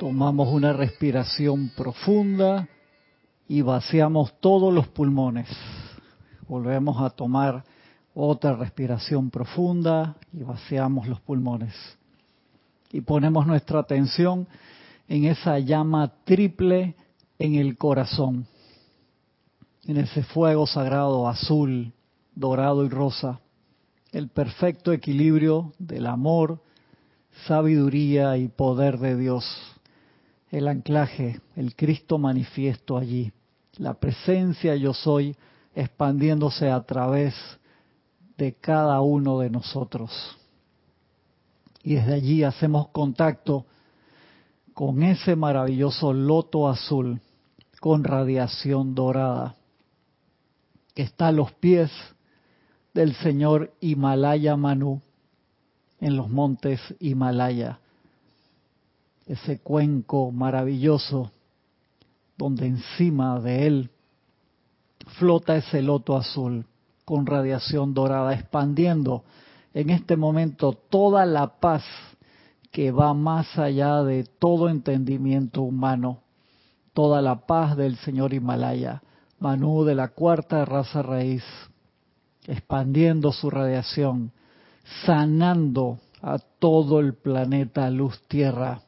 [0.00, 2.66] Tomamos una respiración profunda
[3.46, 5.46] y vaciamos todos los pulmones.
[6.48, 7.64] Volvemos a tomar
[8.14, 11.74] otra respiración profunda y vaciamos los pulmones.
[12.90, 14.48] Y ponemos nuestra atención
[15.06, 16.96] en esa llama triple
[17.38, 18.46] en el corazón,
[19.84, 21.92] en ese fuego sagrado azul,
[22.34, 23.40] dorado y rosa,
[24.12, 26.62] el perfecto equilibrio del amor,
[27.46, 29.44] sabiduría y poder de Dios,
[30.50, 33.32] el anclaje, el Cristo manifiesto allí,
[33.76, 35.36] la presencia yo soy
[35.74, 37.34] expandiéndose a través
[38.36, 40.10] de cada uno de nosotros.
[41.82, 43.64] Y desde allí hacemos contacto
[44.74, 47.20] con ese maravilloso loto azul
[47.80, 49.56] con radiación dorada
[50.94, 51.90] que está a los pies
[52.92, 55.00] del señor Himalaya Manu
[56.00, 57.78] en los montes Himalaya,
[59.30, 61.30] ese cuenco maravilloso
[62.36, 63.90] donde encima de él
[65.18, 66.66] flota ese loto azul
[67.04, 69.22] con radiación dorada, expandiendo
[69.72, 71.84] en este momento toda la paz
[72.72, 76.22] que va más allá de todo entendimiento humano,
[76.92, 79.00] toda la paz del Señor Himalaya,
[79.38, 81.44] Manu de la cuarta raza raíz,
[82.48, 84.32] expandiendo su radiación,
[85.06, 88.82] sanando a todo el planeta luz tierra,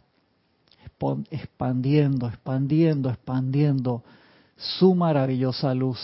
[1.31, 4.03] expandiendo, expandiendo, expandiendo
[4.57, 5.99] su maravillosa luz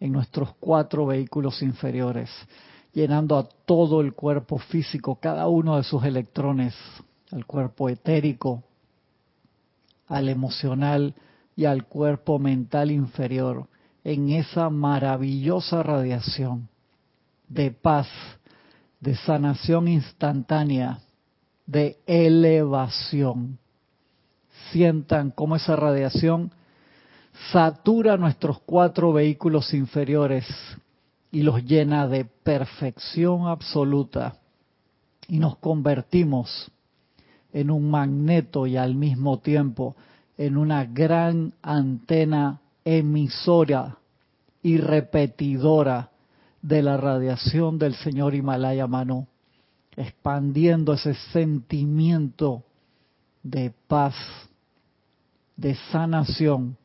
[0.00, 2.30] en nuestros cuatro vehículos inferiores,
[2.92, 6.74] llenando a todo el cuerpo físico, cada uno de sus electrones,
[7.30, 8.62] al cuerpo etérico,
[10.08, 11.14] al emocional
[11.56, 13.68] y al cuerpo mental inferior,
[14.04, 16.68] en esa maravillosa radiación
[17.48, 18.08] de paz,
[19.00, 20.98] de sanación instantánea,
[21.66, 23.58] de elevación.
[24.72, 26.50] Sientan cómo esa radiación
[27.52, 30.46] satura nuestros cuatro vehículos inferiores
[31.30, 34.36] y los llena de perfección absoluta
[35.28, 36.70] y nos convertimos
[37.52, 39.94] en un magneto y al mismo tiempo
[40.36, 43.98] en una gran antena emisora
[44.62, 46.10] y repetidora
[46.62, 49.26] de la radiación del señor Himalaya Manu,
[49.96, 52.62] expandiendo ese sentimiento
[53.42, 54.14] de paz,
[55.62, 56.76] de sanación,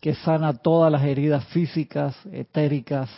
[0.00, 3.10] que sana todas las heridas físicas, etéricas,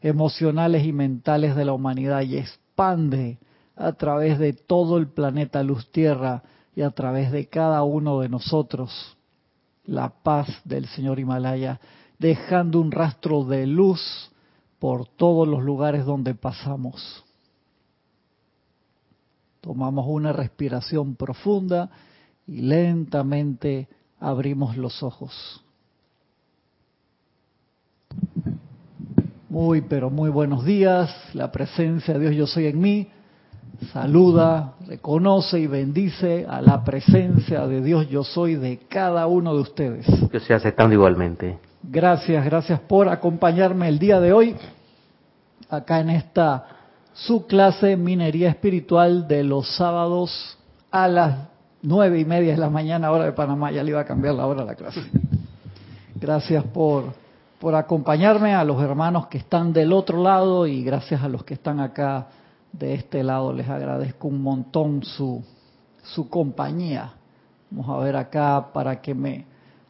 [0.00, 3.38] emocionales y mentales de la humanidad y expande
[3.76, 6.42] a través de todo el planeta Luz Tierra
[6.74, 9.16] y a través de cada uno de nosotros
[9.84, 11.78] la paz del Señor Himalaya,
[12.18, 14.30] dejando un rastro de luz
[14.78, 17.22] por todos los lugares donde pasamos.
[19.60, 21.90] Tomamos una respiración profunda
[22.46, 23.88] y lentamente
[24.24, 25.60] abrimos los ojos.
[29.48, 31.14] Muy, pero muy buenos días.
[31.34, 33.08] La presencia de Dios yo soy en mí.
[33.92, 39.60] Saluda, reconoce y bendice a la presencia de Dios yo soy de cada uno de
[39.60, 40.06] ustedes.
[40.30, 41.58] Que se aceptando igualmente.
[41.82, 44.56] Gracias, gracias por acompañarme el día de hoy
[45.68, 46.66] acá en esta
[47.12, 50.58] su clase Minería Espiritual de los sábados
[50.90, 51.53] a las
[51.84, 53.70] nueve y media de la mañana hora de Panamá.
[53.70, 55.00] Ya le iba a cambiar la hora a la clase.
[56.16, 57.24] Gracias por
[57.64, 61.54] por acompañarme, a los hermanos que están del otro lado y gracias a los que
[61.54, 62.26] están acá
[62.70, 63.54] de este lado.
[63.54, 65.42] Les agradezco un montón su,
[66.02, 67.14] su compañía.
[67.70, 69.46] Vamos a ver acá para que me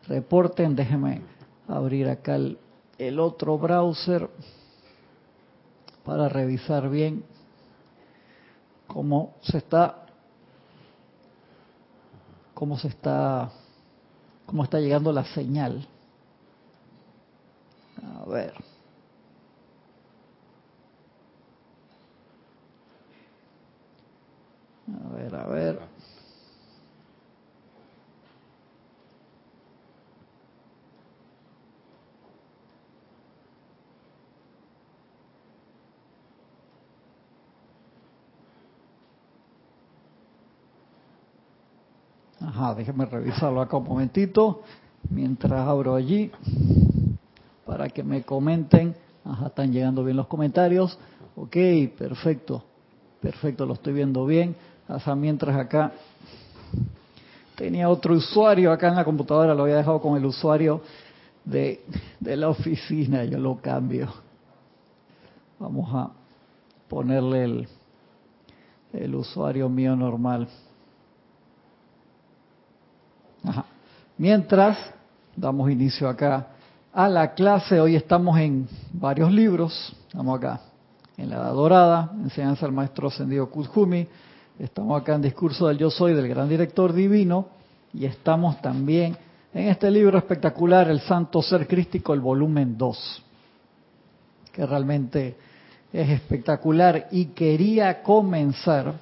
[0.06, 0.76] reporten.
[0.76, 1.22] Déjenme
[1.66, 2.58] abrir acá el,
[2.96, 4.30] el otro browser
[6.04, 7.24] para revisar bien
[8.86, 10.03] cómo se está
[12.54, 13.50] cómo se está
[14.46, 15.86] cómo está llegando la señal.
[18.02, 18.54] A ver.
[24.86, 25.94] A ver, a ver.
[42.54, 44.62] Ajá, déjeme revisarlo acá un momentito
[45.10, 46.30] mientras abro allí
[47.66, 48.94] para que me comenten.
[49.24, 50.96] Ajá, están llegando bien los comentarios.
[51.34, 51.56] Ok,
[51.98, 52.62] perfecto.
[53.20, 54.54] Perfecto, lo estoy viendo bien.
[54.86, 55.94] Hasta mientras acá
[57.56, 60.80] tenía otro usuario acá en la computadora, lo había dejado con el usuario
[61.44, 61.84] de,
[62.20, 64.14] de la oficina, yo lo cambio.
[65.58, 66.12] Vamos a
[66.88, 67.68] ponerle el,
[68.92, 70.46] el usuario mío normal.
[74.16, 74.78] Mientras
[75.36, 76.48] damos inicio acá
[76.92, 80.60] a la clase, hoy estamos en varios libros, estamos acá
[81.16, 84.06] en la Edad Dorada, enseñanza del maestro ascendido Kuzhumi,
[84.58, 87.48] estamos acá en Discurso del Yo Soy del Gran Director Divino.
[87.92, 89.16] Y estamos también
[89.52, 93.22] en este libro espectacular, El Santo Ser Crístico, el volumen 2,
[94.52, 95.36] que realmente
[95.92, 97.06] es espectacular.
[97.12, 98.94] Y quería comenzar,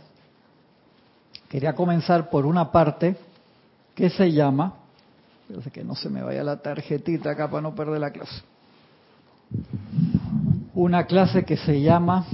[1.48, 3.16] quería comenzar por una parte
[3.94, 4.74] que se llama,
[5.72, 8.42] que no se me vaya la tarjetita acá para no perder la clase,
[10.74, 12.26] una clase que se llama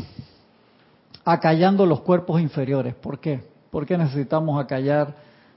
[1.25, 2.95] Acallando los cuerpos inferiores.
[2.95, 3.43] ¿Por qué?
[3.71, 5.15] ¿Por qué necesitamos acallar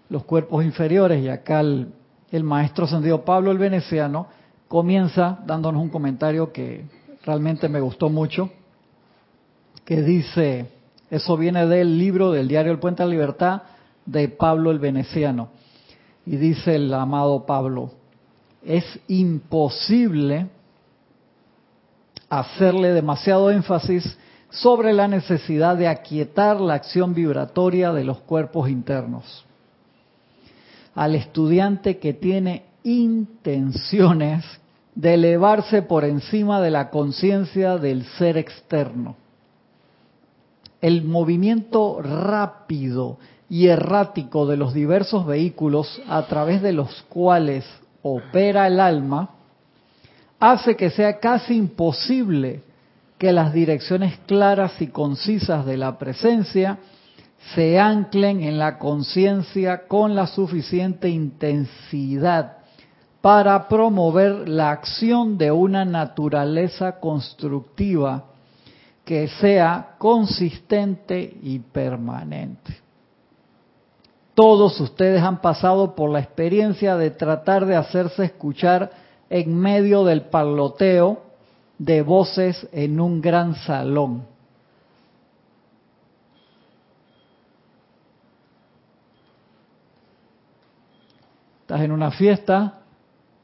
[0.09, 1.23] los cuerpos inferiores?
[1.23, 1.93] Y acá el,
[2.29, 4.27] el maestro ascendido Pablo el Veneciano
[4.67, 6.83] comienza dándonos un comentario que
[7.23, 8.49] realmente me gustó mucho,
[9.85, 10.65] que dice,
[11.09, 13.61] eso viene del libro del diario El Puente de la Libertad
[14.05, 15.49] de Pablo el Veneciano.
[16.25, 17.91] Y dice el amado Pablo,
[18.63, 20.47] es imposible
[22.29, 24.17] hacerle demasiado énfasis
[24.49, 29.45] sobre la necesidad de aquietar la acción vibratoria de los cuerpos internos
[30.95, 34.43] al estudiante que tiene intenciones
[34.95, 39.15] de elevarse por encima de la conciencia del ser externo.
[40.81, 43.17] El movimiento rápido
[43.51, 47.65] y errático de los diversos vehículos a través de los cuales
[48.01, 49.31] opera el alma
[50.39, 52.63] hace que sea casi imposible
[53.17, 56.77] que las direcciones claras y concisas de la presencia
[57.53, 62.59] se anclen en la conciencia con la suficiente intensidad
[63.19, 68.27] para promover la acción de una naturaleza constructiva
[69.03, 72.80] que sea consistente y permanente.
[74.41, 78.89] Todos ustedes han pasado por la experiencia de tratar de hacerse escuchar
[79.29, 81.21] en medio del parloteo
[81.77, 84.25] de voces en un gran salón
[91.61, 92.79] estás en una fiesta,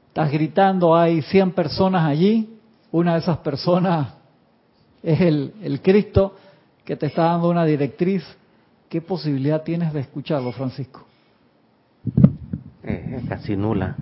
[0.07, 2.57] estás gritando, hay 100 personas allí,
[2.91, 4.15] una de esas personas
[5.03, 6.35] es el, el Cristo
[6.83, 8.25] que te está dando una directriz.
[8.89, 11.06] ¿Qué posibilidad tienes de escucharlo, Francisco?
[12.84, 13.98] Eh, casi nula.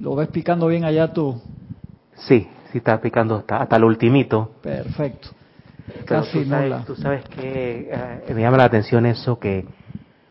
[0.00, 1.40] ¿Lo ves picando bien allá tú?
[2.14, 4.50] Sí, sí está picando hasta, hasta el ultimito.
[4.62, 5.28] Perfecto.
[6.04, 6.84] Casi tú sabes, nula.
[6.84, 9.64] Tú sabes que eh, me llama la atención eso que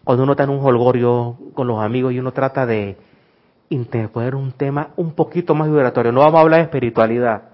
[0.03, 2.97] cuando uno está en un holgorio con los amigos y uno trata de
[3.69, 7.45] interponer un tema un poquito más vibratorio, no vamos a hablar de espiritualidad.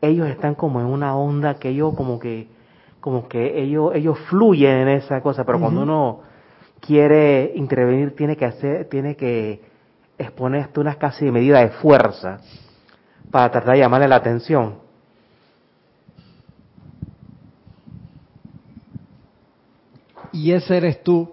[0.00, 2.59] Ellos están como en una onda que ellos como que
[3.00, 6.20] como que ellos ellos fluyen en esa cosa, pero cuando uno
[6.80, 9.62] quiere intervenir tiene que hacer tiene que
[10.18, 12.40] exponer hasta unas casi de medida de fuerza
[13.30, 14.90] para tratar de llamarle la atención.
[20.32, 21.32] Y ese eres tú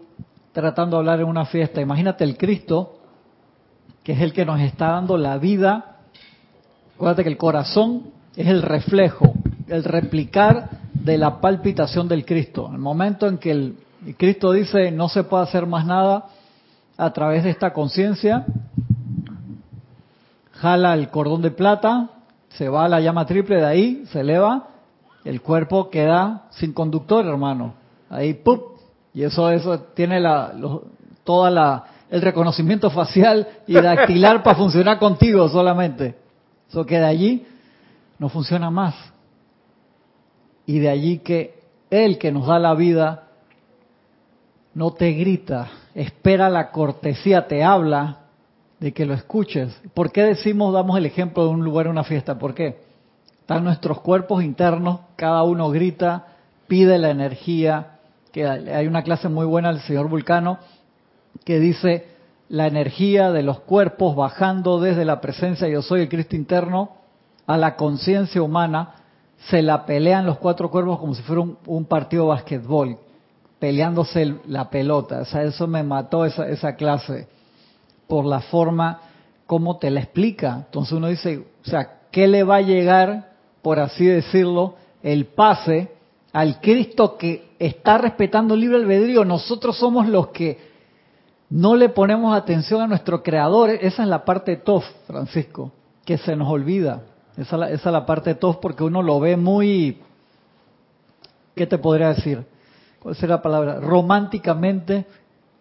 [0.54, 1.82] tratando de hablar en una fiesta.
[1.82, 2.98] Imagínate el Cristo,
[4.04, 5.98] que es el que nos está dando la vida.
[6.96, 9.34] Acuérdate que el corazón es el reflejo,
[9.68, 10.70] el replicar
[11.08, 12.70] de la palpitación del Cristo.
[12.72, 13.78] El momento en que el,
[14.18, 16.26] Cristo dice no se puede hacer más nada
[16.98, 18.46] a través de esta conciencia,
[20.52, 22.10] jala el cordón de plata,
[22.50, 24.68] se va a la llama triple de ahí, se eleva,
[25.24, 27.74] el cuerpo queda sin conductor, hermano.
[28.10, 28.78] Ahí, ¡pup!
[29.14, 30.54] Y eso, eso tiene la,
[31.24, 36.16] toda la, el reconocimiento facial y dactilar para funcionar contigo solamente.
[36.70, 37.48] Eso que de allí
[38.20, 38.96] no funciona más.
[40.68, 41.60] Y de allí que
[41.90, 43.24] Él que nos da la vida
[44.76, 48.20] no te grita, espera la cortesía, te habla
[48.80, 49.76] de que lo escuches.
[49.96, 52.38] ¿Por qué decimos, damos el ejemplo de un lugar, una fiesta?
[52.38, 52.78] ¿Por qué?
[53.40, 56.28] Están nuestros cuerpos internos, cada uno grita,
[56.68, 57.98] pide la energía,
[58.32, 60.60] que hay una clase muy buena del señor Vulcano
[61.44, 62.06] que dice
[62.50, 66.92] la energía de los cuerpos bajando desde la presencia yo soy el Cristo interno
[67.46, 68.94] a la conciencia humana,
[69.50, 72.98] se la pelean los cuatro cuerpos como si fuera un, partido de basquetbol,
[73.60, 75.22] peleándose el, la pelota.
[75.22, 77.28] O sea, eso me mató esa, esa clase
[78.08, 79.02] por la forma
[79.46, 80.64] como te la explica.
[80.66, 85.92] Entonces uno dice, o sea, ¿qué le va a llegar, por así decirlo, el pase
[86.34, 89.24] al Cristo que está respetando el libre albedrío?
[89.24, 90.60] Nosotros somos los que
[91.50, 93.70] no le ponemos atención a nuestro creador.
[93.70, 95.72] Esa es la parte tof, Francisco,
[96.06, 97.04] que se nos olvida.
[97.38, 100.00] Esa es la, parte tof porque uno lo ve muy,
[101.56, 102.44] ¿qué te podría decir?
[103.00, 103.80] ¿Cuál será la palabra?
[103.80, 105.06] Románticamente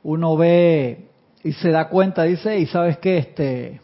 [0.03, 1.09] uno ve
[1.45, 3.81] y se da cuenta, dice, y sabes que este,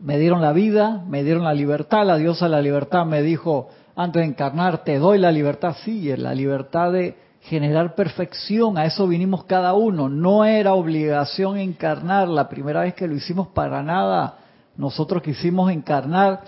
[0.00, 3.68] me dieron la vida, me dieron la libertad, la diosa de la libertad me dijo,
[3.94, 9.06] antes de encarnar, te doy la libertad, sí, la libertad de generar perfección, a eso
[9.06, 14.38] vinimos cada uno, no era obligación encarnar, la primera vez que lo hicimos para nada,
[14.76, 16.42] nosotros quisimos encarnar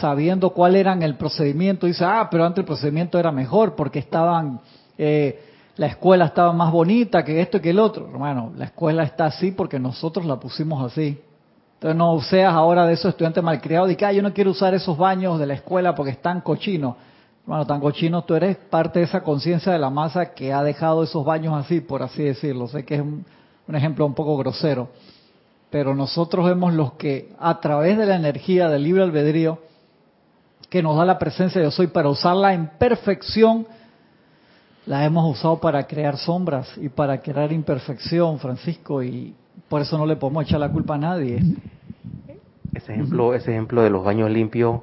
[0.00, 4.60] sabiendo cuál era el procedimiento, dice, ah, pero antes el procedimiento era mejor porque estaban,
[4.98, 5.40] eh,
[5.76, 8.08] la escuela estaba más bonita que esto y que el otro.
[8.08, 11.20] Hermano, la escuela está así porque nosotros la pusimos así.
[11.74, 14.74] Entonces no seas ahora de esos estudiantes malcriados y que ah, yo no quiero usar
[14.74, 16.96] esos baños de la escuela porque están cochinos.
[17.42, 21.04] Hermano, tan cochinos, tú eres parte de esa conciencia de la masa que ha dejado
[21.04, 22.66] esos baños así, por así decirlo.
[22.66, 23.24] Sé que es un,
[23.68, 24.88] un ejemplo un poco grosero.
[25.70, 29.58] Pero nosotros vemos los que a través de la energía del libre albedrío,
[30.68, 33.66] que nos da la presencia de yo soy para usarla en perfección,
[34.86, 39.34] la hemos usado para crear sombras y para crear imperfección, Francisco, y
[39.68, 41.42] por eso no le podemos echar la culpa a nadie.
[42.72, 44.80] Ese ejemplo, ese ejemplo de los baños limpios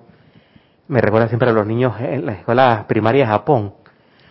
[0.88, 3.74] me recuerda siempre a los niños en la escuela primaria de Japón,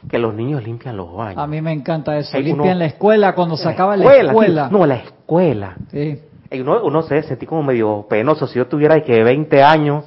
[0.09, 1.39] que los niños limpian los baños.
[1.39, 4.69] A mí me encanta eso, limpian la escuela cuando se acaba la escuela.
[4.71, 5.77] no, la escuela.
[5.91, 6.21] Sí.
[6.61, 10.05] Uno, uno se sentí como medio penoso, si yo tuviera que 20 años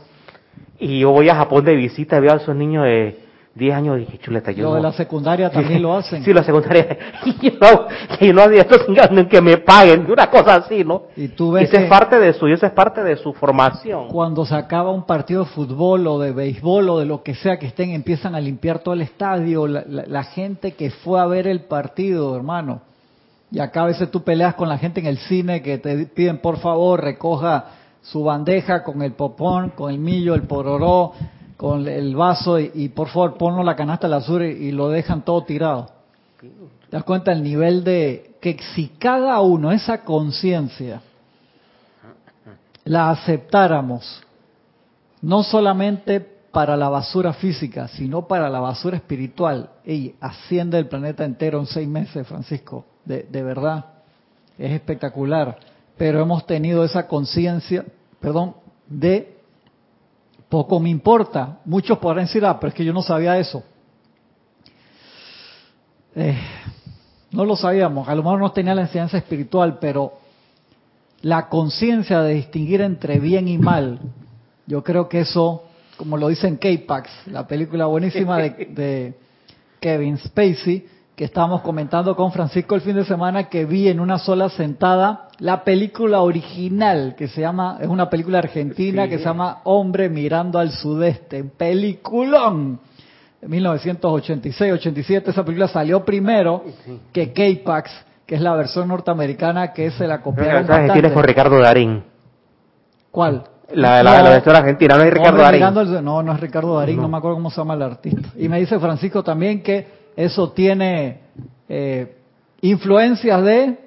[0.80, 3.98] y yo voy a Japón de visita y veo a esos niños de 10 años
[3.98, 6.24] y dije, chuleta, yo Lo de la secundaria también lo hacen.
[6.24, 6.98] Sí, la secundaria.
[7.26, 7.88] Y yo,
[8.20, 11.04] y no hacía esto sin que me paguen, una cosa así, ¿no?
[11.16, 14.10] Y tú ves esa es parte de su, esa es parte de su formación.
[14.10, 17.58] Cuando se acaba un partido de fútbol o de béisbol o de lo que sea
[17.58, 21.48] que estén, empiezan a limpiar todo el estadio, la, la gente que fue a ver
[21.48, 22.82] el partido, hermano.
[23.52, 26.40] Y acá a veces tú peleas con la gente en el cine que te piden,
[26.40, 27.66] por favor, recoja
[28.12, 31.14] su bandeja con el popón, con el millo, el pororó,
[31.58, 35.44] con el vaso y, por favor ponlo la canasta al azul y, lo dejan todo
[35.44, 35.90] tirado.
[36.40, 41.02] ¿Te das cuenta el nivel de que si cada uno esa conciencia
[42.84, 44.22] la aceptáramos,
[45.22, 51.26] no solamente para la basura física, sino para la basura espiritual, y asciende el planeta
[51.26, 53.86] entero en seis meses, Francisco, de, de verdad,
[54.58, 55.58] es espectacular
[55.98, 57.86] pero hemos tenido esa conciencia,
[58.20, 58.56] perdón,
[58.88, 59.38] de
[60.50, 61.60] poco me importa.
[61.66, 63.64] Muchos podrán decir, ah, pero es que yo no sabía eso.
[66.16, 66.38] Eh,
[67.32, 70.14] no lo sabíamos, a lo mejor no tenía la enseñanza espiritual, pero
[71.22, 74.00] la conciencia de distinguir entre bien y mal,
[74.66, 75.64] yo creo que eso,
[75.98, 79.14] como lo dice en K-Pax, la película buenísima de, de
[79.82, 84.18] Kevin Spacey, que estábamos comentando con Francisco el fin de semana que vi en una
[84.18, 89.60] sola sentada la película original que se llama es una película argentina que se llama
[89.66, 92.80] Hombre mirando al sudeste, peliculón.
[93.42, 96.64] 1986-87 esa película salió primero
[97.12, 97.92] que K-Pax,
[98.26, 101.14] que es la versión norteamericana que se la copiaron bastante.
[101.14, 102.04] con Ricardo Darín.
[103.12, 103.44] ¿Cuál?
[103.74, 106.04] La, la, la, versión argentina, no es Ricardo Darín.
[106.04, 108.30] no, no es Ricardo Darín, no me acuerdo cómo se llama el artista.
[108.38, 111.20] Y me dice Francisco también que eso tiene
[111.68, 112.16] eh,
[112.62, 113.85] influencias de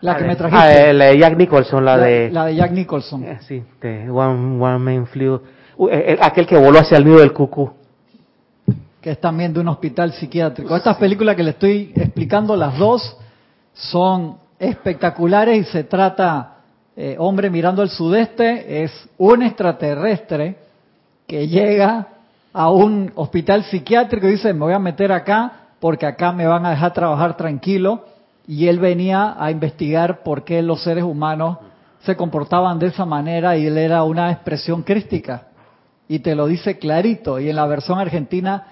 [0.00, 0.64] la que me trajiste.
[0.64, 2.30] Ah, eh, la de Jack Nicholson, la, de...
[2.30, 3.24] La de Jack Nicholson.
[3.24, 5.40] Eh, sí, de One, One Man Flew.
[6.20, 7.70] aquel que voló hacia el nido del cucú.
[9.00, 10.76] Que es también de un hospital psiquiátrico.
[10.76, 13.16] Estas películas que le estoy explicando, las dos,
[13.72, 16.56] son espectaculares y se trata,
[17.16, 20.56] hombre mirando al sudeste, es un extraterrestre
[21.26, 22.08] que llega
[22.52, 26.66] a un hospital psiquiátrico y dice, me voy a meter acá porque acá me van
[26.66, 28.04] a dejar trabajar tranquilo.
[28.50, 31.58] Y él venía a investigar por qué los seres humanos
[32.00, 35.46] se comportaban de esa manera y él era una expresión crística.
[36.08, 37.38] Y te lo dice clarito.
[37.38, 38.64] Y en la versión argentina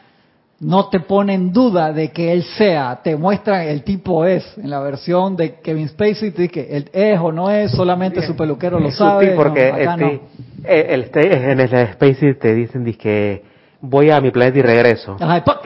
[0.59, 4.53] no te pone en duda de que él sea, te muestran el tipo es.
[4.59, 8.35] En la versión de Kevin Spacey te dice él es o no es, solamente su
[8.35, 9.37] peluquero lo sabe.
[9.37, 10.21] porque este,
[10.65, 13.45] el, este, en el Spacey te dicen que
[13.81, 15.17] voy a mi planeta y regreso.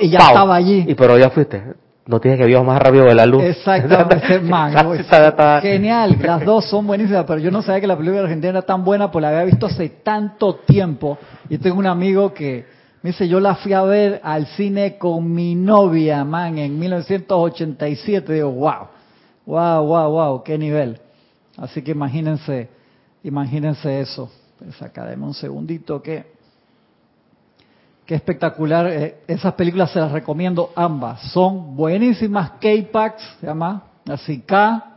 [0.01, 0.85] y ya estaba allí.
[0.87, 1.63] Y pero ya fuiste.
[2.05, 3.45] No tienes que vivir más rápido de la luz.
[3.45, 4.21] Exactamente,
[5.63, 8.85] Genial, las dos son buenísimas, pero yo no sabía que la película argentina era tan
[8.85, 11.17] buena, pues la había visto hace tanto tiempo.
[11.49, 12.67] Y tengo un amigo que
[13.03, 18.33] me dice, yo la fui a ver al cine con mi novia, man, en 1987.
[18.33, 18.89] Digo, wow,
[19.47, 20.99] wow, wow, wow, qué nivel.
[21.57, 22.69] Así que imagínense,
[23.23, 24.29] imagínense eso.
[24.59, 26.33] Pues acá, deme un segundito que
[28.15, 28.87] Espectacular.
[28.89, 31.21] Eh, esas películas se las recomiendo ambas.
[31.33, 32.53] Son buenísimas.
[32.61, 34.89] K-Pax, se llama así K.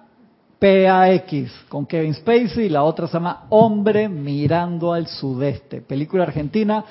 [0.60, 6.84] P-A-X con Kevin Spacey y la otra se llama Hombre mirando al sudeste, película argentina.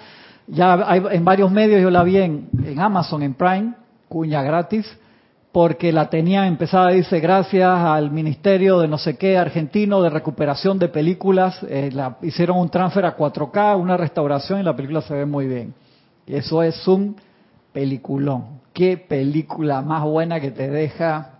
[0.46, 3.72] Ya hay, en varios medios yo la vi en, en Amazon, en Prime,
[4.08, 4.86] cuña gratis,
[5.50, 10.78] porque la tenía empezada, dice, gracias al Ministerio de no sé qué argentino de recuperación
[10.78, 15.14] de películas, eh, la, hicieron un transfer a 4K, una restauración y la película se
[15.14, 15.74] ve muy bien.
[16.26, 17.16] Eso es un
[17.72, 18.60] peliculón.
[18.72, 21.30] Qué película más buena que te deja.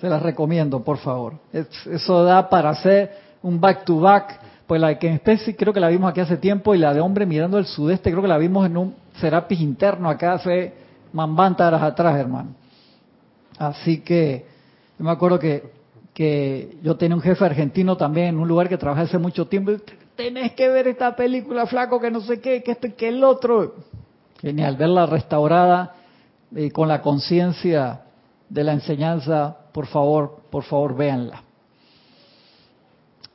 [0.00, 1.34] Se las recomiendo, por favor.
[1.52, 4.40] eso da para hacer un back to back.
[4.66, 7.00] Pues la de Ken Spacey creo que la vimos aquí hace tiempo y la de
[7.00, 10.72] Hombre mirando el sudeste creo que la vimos en un Serapis interno acá hace
[11.12, 12.54] mambantaras atrás, hermano.
[13.58, 14.46] Así que
[14.98, 15.70] yo me acuerdo que,
[16.14, 19.72] que yo tenía un jefe argentino también en un lugar que trabajé hace mucho tiempo.
[20.16, 23.22] Tenés que ver esta película, flaco, que no sé qué, que esto y que el
[23.24, 23.74] otro.
[24.42, 25.94] Genial, verla restaurada
[26.50, 28.00] y con la conciencia
[28.48, 31.44] de la enseñanza, por favor, por favor, véanla.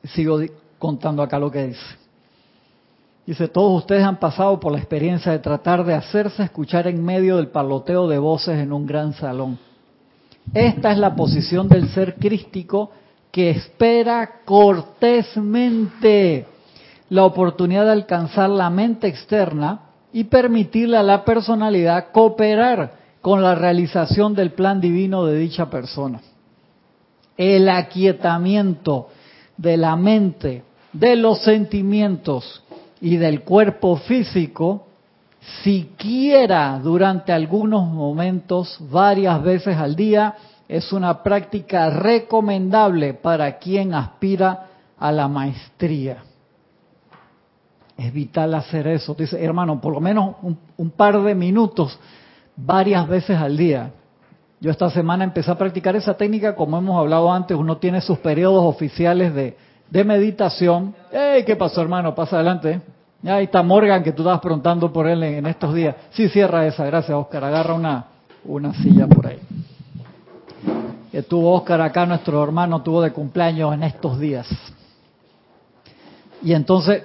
[0.04, 0.42] Sigo
[0.78, 1.96] contando acá lo que dice.
[3.26, 7.38] Dice, todos ustedes han pasado por la experiencia de tratar de hacerse escuchar en medio
[7.38, 9.58] del paloteo de voces en un gran salón.
[10.54, 12.92] Esta es la posición del ser crístico
[13.32, 16.46] que espera cortésmente
[17.10, 23.56] la oportunidad de alcanzar la mente externa y permitirle a la personalidad cooperar con la
[23.56, 26.22] realización del plan divino de dicha persona.
[27.36, 29.10] El aquietamiento
[29.58, 32.64] de la mente, de los sentimientos
[33.02, 34.88] y del cuerpo físico,
[35.64, 40.36] siquiera durante algunos momentos, varias veces al día,
[40.68, 46.24] es una práctica recomendable para quien aspira a la maestría.
[47.98, 49.16] Es vital hacer eso.
[49.16, 50.36] Dice, hermano, por lo menos
[50.78, 52.00] un, par de minutos,
[52.56, 53.92] varias veces al día.
[54.60, 58.20] Yo esta semana empecé a practicar esa técnica, como hemos hablado antes, uno tiene sus
[58.20, 59.58] periodos oficiales de,
[59.90, 60.94] de meditación.
[61.12, 61.44] ¡Ey!
[61.44, 62.14] ¿Qué pasó, hermano?
[62.14, 62.82] Pasa adelante.
[63.24, 65.96] Ahí está Morgan, que tú estabas preguntando por él en, estos días.
[66.12, 67.44] Sí, cierra esa, gracias, Oscar.
[67.44, 68.06] Agarra una,
[68.46, 69.40] una silla por ahí.
[71.12, 74.48] Estuvo Oscar acá, nuestro hermano, tuvo de cumpleaños en estos días.
[76.44, 77.04] Y entonces,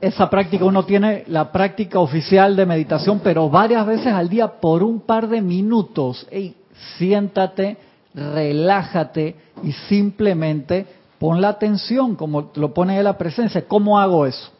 [0.00, 4.82] esa práctica, uno tiene la práctica oficial de meditación, pero varias veces al día por
[4.82, 6.26] un par de minutos.
[6.30, 6.54] Ey,
[6.98, 7.76] siéntate,
[8.14, 10.86] relájate y simplemente
[11.18, 13.66] pon la atención, como lo pone en la presencia.
[13.66, 14.50] ¿Cómo hago eso?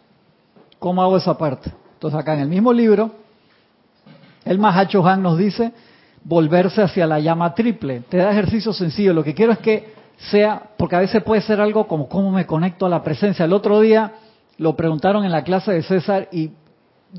[0.78, 1.70] ¿Cómo hago esa parte?
[1.94, 3.10] Entonces acá en el mismo libro,
[4.44, 5.72] el Mahacho Han nos dice
[6.24, 8.00] volverse hacia la llama triple.
[8.08, 9.12] Te da ejercicio sencillo.
[9.12, 9.92] Lo que quiero es que
[10.30, 13.44] sea, porque a veces puede ser algo como cómo me conecto a la presencia.
[13.44, 14.12] El otro día
[14.58, 16.50] lo preguntaron en la clase de César y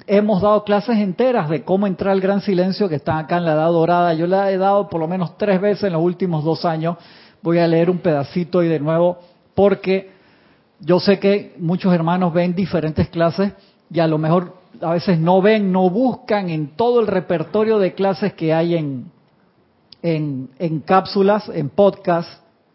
[0.07, 3.53] hemos dado clases enteras de cómo entrar al gran silencio que está acá en la
[3.53, 4.13] edad dorada.
[4.13, 6.97] Yo la he dado por lo menos tres veces en los últimos dos años.
[7.41, 9.19] Voy a leer un pedacito y de nuevo
[9.53, 10.11] porque
[10.79, 13.53] yo sé que muchos hermanos ven diferentes clases
[13.89, 17.93] y a lo mejor a veces no ven, no buscan en todo el repertorio de
[17.93, 19.11] clases que hay en,
[20.01, 22.29] en, cápsulas, en podcast,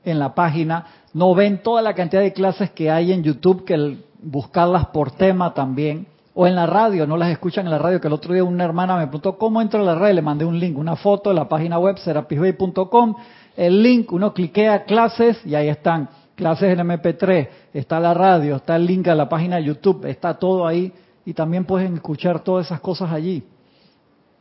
[0.04, 3.98] en la página, no ven toda la cantidad de clases que hay en YouTube, que
[4.22, 8.06] buscarlas por tema también, o en la radio, no las escuchan en la radio, que
[8.06, 10.58] el otro día una hermana me preguntó cómo entro a la radio, le mandé un
[10.58, 13.14] link, una foto de la página web serapisbay.com,
[13.56, 16.08] el link, uno cliquea clases y ahí están.
[16.34, 20.34] Clases en MP3, está la radio, está el link a la página de YouTube, está
[20.38, 20.90] todo ahí.
[21.26, 23.44] Y también pueden escuchar todas esas cosas allí.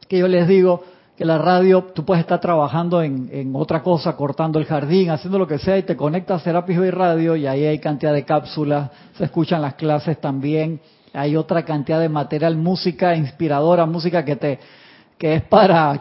[0.07, 0.81] Que yo les digo
[1.19, 5.49] que la radio, tú puedes estar trabajando en, otra cosa, cortando el jardín, haciendo lo
[5.49, 8.89] que sea y te conectas a Serapis Bay Radio y ahí hay cantidad de cápsulas,
[9.17, 10.79] se escuchan las clases también,
[11.11, 14.59] hay otra cantidad de material, música inspiradora, música que te
[15.17, 15.99] que es para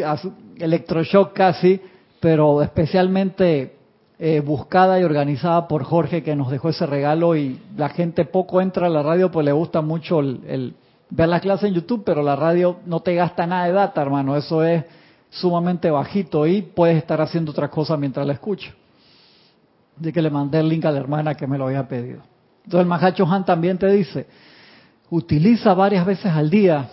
[0.58, 1.78] electroshock casi,
[2.18, 3.74] pero especialmente
[4.18, 8.62] eh, buscada y organizada por Jorge que nos dejó ese regalo y la gente poco
[8.62, 10.72] entra a la radio pues le gusta mucho el,
[11.14, 14.36] ver la clase en YouTube, pero la radio no te gasta nada de data, hermano,
[14.36, 14.84] eso es
[15.30, 18.72] sumamente bajito y puedes estar haciendo otras cosas mientras la escucho.
[19.96, 22.22] De que le mandé el link a la hermana que me lo había pedido.
[22.64, 24.26] Entonces el Mahacho Han también te dice,
[25.10, 26.90] utiliza varias veces al día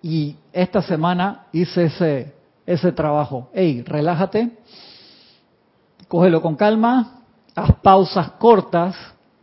[0.00, 3.50] y esta semana hice ese, ese trabajo.
[3.52, 4.56] Hey, relájate,
[6.06, 8.96] cógelo con calma, haz pausas cortas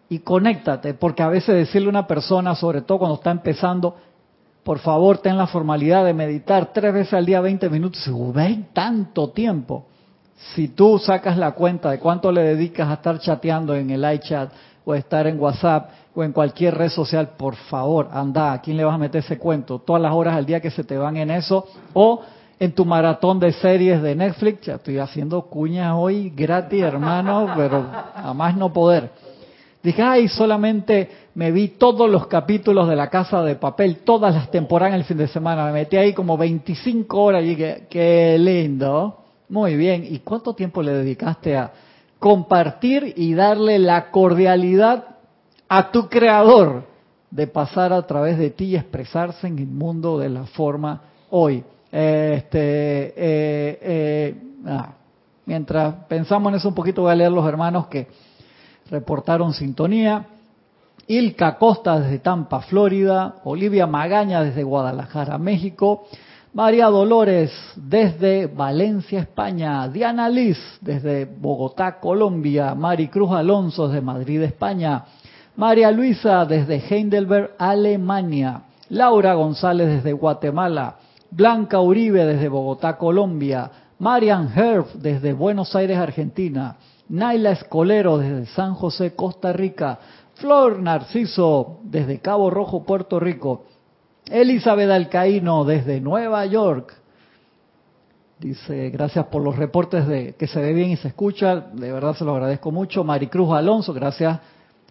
[0.10, 3.96] y conéctate, porque a veces decirle a una persona, sobre todo cuando está empezando,
[4.64, 9.30] por favor ten la formalidad de meditar tres veces al día 20 minutos, ven tanto
[9.30, 9.86] tiempo.
[10.54, 14.52] Si tú sacas la cuenta de cuánto le dedicas a estar chateando en el iChat
[14.84, 18.84] o estar en WhatsApp o en cualquier red social, por favor, anda, ¿a quién le
[18.84, 19.80] vas a meter ese cuento?
[19.80, 22.22] Todas las horas al día que se te van en eso o
[22.60, 24.66] en tu maratón de series de Netflix.
[24.66, 29.12] Ya estoy haciendo cuñas hoy gratis, hermano, pero a más no poder.
[29.86, 34.50] Dije, ay, solamente me vi todos los capítulos de La Casa de Papel, todas las
[34.50, 35.68] temporadas el fin de semana.
[35.68, 39.20] Me metí ahí como 25 horas y dije, qué lindo.
[39.48, 40.04] Muy bien.
[40.10, 41.72] ¿Y cuánto tiempo le dedicaste a
[42.18, 45.18] compartir y darle la cordialidad
[45.70, 46.86] a tu creador
[47.30, 51.64] de pasar a través de ti y expresarse en el mundo de la forma hoy?
[51.92, 54.94] Este, eh, eh, ah,
[55.46, 58.08] mientras pensamos en eso un poquito, voy a leer los hermanos que
[58.90, 60.26] reportaron sintonía.
[61.08, 63.36] Ilka Costa desde Tampa, Florida.
[63.44, 66.08] Olivia Magaña desde Guadalajara, México.
[66.54, 69.88] María Dolores desde Valencia, España.
[69.88, 72.74] Diana Liz desde Bogotá, Colombia.
[72.76, 75.04] Mari Cruz Alonso desde Madrid, España.
[75.58, 78.64] María Luisa desde Heidelberg, Alemania.
[78.90, 80.96] Laura González desde Guatemala.
[81.30, 83.70] Blanca Uribe desde Bogotá, Colombia.
[84.00, 86.76] Marian Herf desde Buenos Aires, Argentina.
[87.10, 90.00] Naila Escolero desde San José, Costa Rica.
[90.36, 93.66] Flor Narciso desde Cabo Rojo, Puerto Rico.
[94.30, 96.94] Elizabeth Alcaíno desde Nueva York.
[98.40, 101.56] Dice, gracias por los reportes de que se ve bien y se escucha.
[101.56, 103.04] De verdad se lo agradezco mucho.
[103.04, 104.40] Maricruz Alonso, gracias,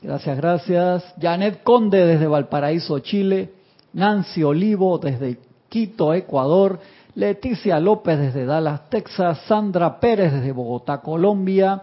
[0.01, 1.15] gracias, gracias.
[1.21, 3.53] Janet Conde desde Valparaíso, Chile.
[3.93, 6.79] Nancy Olivo desde Quito, Ecuador.
[7.17, 9.41] Leticia López desde Dallas, Texas.
[9.47, 11.83] Sandra Pérez desde Bogotá, Colombia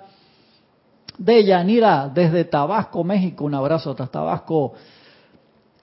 [1.22, 3.46] de Yanira desde Tabasco, México.
[3.46, 4.74] Un abrazo hasta Tabasco.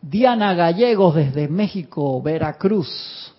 [0.03, 3.33] Diana Gallegos desde México, Veracruz.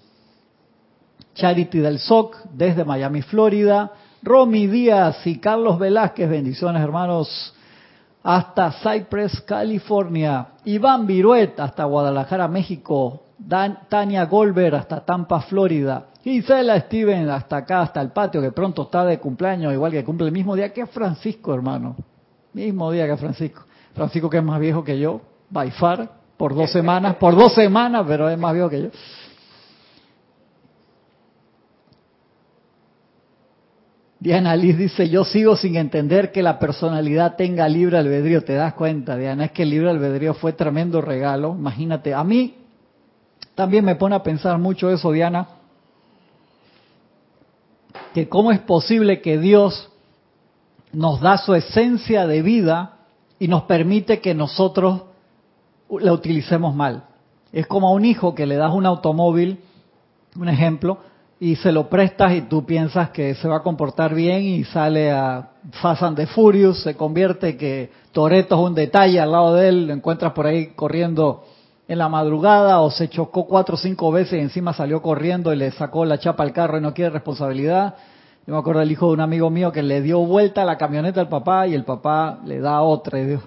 [1.34, 3.92] Charity del SOC desde Miami, Florida.
[4.22, 7.54] Romy Díaz y Carlos Velázquez, bendiciones hermanos,
[8.22, 10.48] hasta Cypress, California.
[10.66, 13.24] Iván Viruet hasta Guadalajara, México.
[13.90, 16.08] Tania Goldberg hasta Tampa, Florida.
[16.24, 20.28] Gisela Steven hasta acá, hasta el patio, que pronto está de cumpleaños, igual que cumple
[20.28, 21.96] el mismo día que Francisco, hermano.
[22.54, 23.64] Mismo día que Francisco.
[23.94, 28.06] Francisco que es más viejo que yo, by far, por dos semanas, por dos semanas,
[28.08, 28.90] pero es más viejo que yo.
[34.20, 38.44] Diana Liz dice, yo sigo sin entender que la personalidad tenga libre albedrío.
[38.44, 39.46] ¿Te das cuenta, Diana?
[39.46, 41.56] Es que el libre albedrío fue tremendo regalo.
[41.58, 42.58] Imagínate, a mí
[43.56, 45.59] también me pone a pensar mucho eso, Diana
[48.14, 49.90] que cómo es posible que Dios
[50.92, 52.98] nos da su esencia de vida
[53.40, 55.04] y nos permite que nosotros
[55.90, 57.04] la utilicemos mal.
[57.52, 59.60] Es como a un hijo que le das un automóvil,
[60.36, 61.00] un ejemplo,
[61.40, 65.10] y se lo prestas y tú piensas que se va a comportar bien y sale
[65.12, 69.70] a Fast and the Furious, se convierte que Toreto es un detalle al lado de
[69.70, 71.46] él, lo encuentras por ahí corriendo
[71.90, 75.56] en la madrugada o se chocó cuatro o cinco veces y encima salió corriendo y
[75.56, 77.96] le sacó la chapa al carro y no quiere responsabilidad.
[78.46, 80.78] Yo me acuerdo del hijo de un amigo mío que le dio vuelta a la
[80.78, 83.20] camioneta al papá y el papá le da otra.
[83.20, 83.42] Y dijo,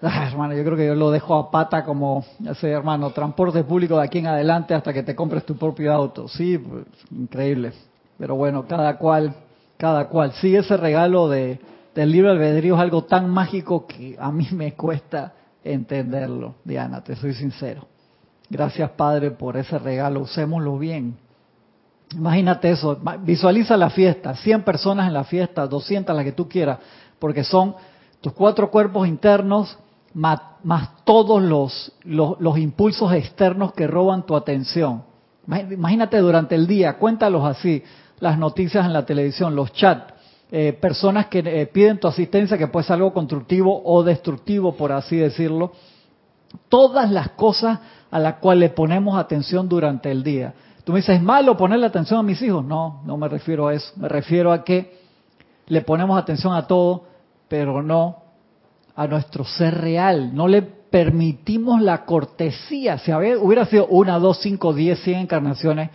[0.00, 2.24] ah, hermano, yo creo que yo lo dejo a pata como,
[2.58, 6.28] sé, hermano, transporte público de aquí en adelante hasta que te compres tu propio auto.
[6.28, 7.74] Sí, pues, increíble.
[8.16, 9.34] Pero bueno, cada cual,
[9.76, 10.32] cada cual.
[10.40, 11.60] Sí, ese regalo de,
[11.94, 17.16] del libro albedrío es algo tan mágico que a mí me cuesta entenderlo, Diana, te
[17.16, 17.86] soy sincero.
[18.48, 20.20] Gracias, Padre, por ese regalo.
[20.20, 21.16] Usémoslo bien.
[22.14, 26.78] Imagínate eso, visualiza la fiesta, 100 personas en la fiesta, 200 las que tú quieras,
[27.18, 27.74] porque son
[28.20, 29.78] tus cuatro cuerpos internos
[30.14, 30.40] más,
[31.04, 35.04] todos los, los, impulsos externos que roban tu atención.
[35.46, 37.82] Imagínate durante el día, cuéntalos así,
[38.20, 40.11] las noticias en la televisión, los chats,
[40.54, 44.92] eh, personas que eh, piden tu asistencia, que puede ser algo constructivo o destructivo, por
[44.92, 45.72] así decirlo.
[46.68, 47.78] Todas las cosas
[48.10, 50.52] a las cuales le ponemos atención durante el día.
[50.84, 52.62] Tú me dices, ¿es malo ponerle atención a mis hijos?
[52.62, 53.94] No, no me refiero a eso.
[53.96, 55.00] Me refiero a que
[55.68, 57.04] le ponemos atención a todo,
[57.48, 58.18] pero no
[58.94, 60.34] a nuestro ser real.
[60.34, 62.98] No le permitimos la cortesía.
[62.98, 65.88] Si hubiera sido una, dos, cinco, diez, cien encarnaciones,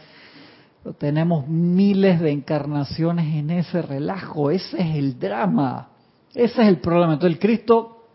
[0.93, 4.51] tenemos miles de encarnaciones en ese relajo.
[4.51, 5.89] Ese es el drama.
[6.33, 7.13] Ese es el problema.
[7.13, 8.05] Entonces el Cristo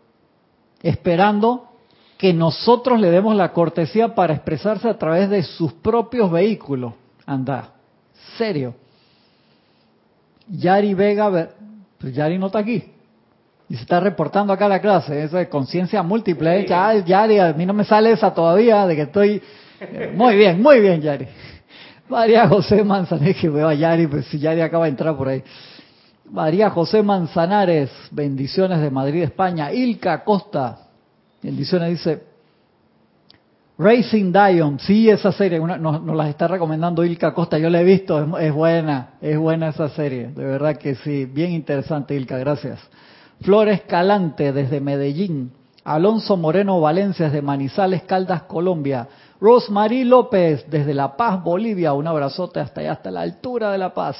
[0.81, 1.69] esperando
[2.17, 6.93] que nosotros le demos la cortesía para expresarse a través de sus propios vehículos.
[7.25, 7.71] Anda,
[8.37, 8.75] serio.
[10.47, 11.49] Yari Vega,
[11.99, 12.83] pues Yari no está aquí.
[13.69, 15.23] Y se está reportando acá a la clase.
[15.23, 16.65] Eso es conciencia múltiple.
[16.65, 19.41] Yari, a mí no me sale esa todavía de que estoy...
[19.79, 21.27] Eh, muy bien, muy bien, Yari.
[22.09, 25.43] María José Manzanares, que veo a Yari, pues si Yari acaba de entrar por ahí.
[26.29, 29.71] María José Manzanares, bendiciones de Madrid, España.
[29.71, 30.87] Ilka Costa,
[31.41, 32.33] bendiciones, dice.
[33.77, 38.37] Racing Dion, sí, esa serie, nos, las está recomendando Ilka Costa, yo la he visto,
[38.37, 42.79] es, buena, es buena esa serie, de verdad que sí, bien interesante Ilka, gracias.
[43.41, 45.51] Flores Calante desde Medellín,
[45.83, 49.07] Alonso Moreno Valencia desde Manizales, Caldas, Colombia,
[49.39, 51.93] Rosemary López desde La Paz, Bolivia.
[51.93, 54.17] Un abrazote hasta allá, hasta la altura de La Paz.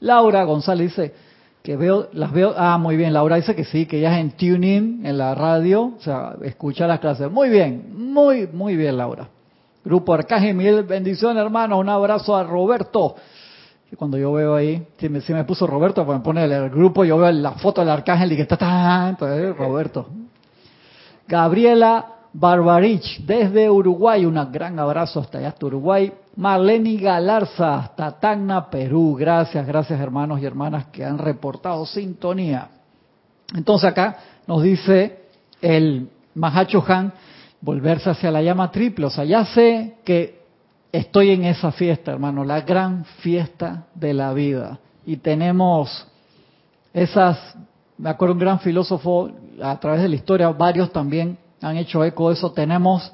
[0.00, 1.14] Laura González dice
[1.62, 4.30] que veo, las veo, ah, muy bien, Laura dice que sí, que ella es en
[4.32, 7.30] TuneIn, en la radio, o sea, escucha las clases.
[7.30, 9.28] Muy bien, muy, muy bien, Laura.
[9.84, 13.16] Grupo Arcángel Miguel, bendición hermano, un abrazo a Roberto.
[13.96, 17.30] Cuando yo veo ahí, si me, puso Roberto, pues me pone el, grupo, yo veo
[17.32, 20.06] la foto del Arcángel y que está entonces Roberto.
[21.26, 26.12] Gabriela Barbarich, desde Uruguay, un gran abrazo hasta allá, hasta Uruguay.
[26.36, 29.16] Marlene Galarza, hasta Tacna, Perú.
[29.18, 32.68] Gracias, gracias hermanos y hermanas que han reportado sintonía.
[33.54, 35.24] Entonces acá nos dice
[35.60, 37.12] el Mahacho Han,
[37.60, 39.06] volverse hacia la llama triple.
[39.06, 40.40] O sea, ya sé que
[40.92, 44.78] estoy en esa fiesta, hermano, la gran fiesta de la vida.
[45.04, 46.06] Y tenemos
[46.94, 47.56] esas,
[47.98, 52.28] me acuerdo un gran filósofo a través de la historia, varios también han hecho eco
[52.28, 52.52] de eso.
[52.52, 53.12] Tenemos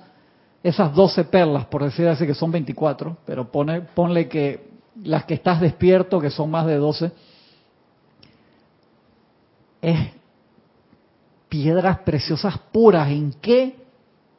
[0.63, 4.69] esas 12 perlas, por decir así, que son 24, pero pone, ponle que
[5.03, 7.13] las que estás despierto, que son más de 12,
[9.83, 9.99] es
[11.49, 13.09] piedras preciosas puras.
[13.11, 13.77] ¿En qué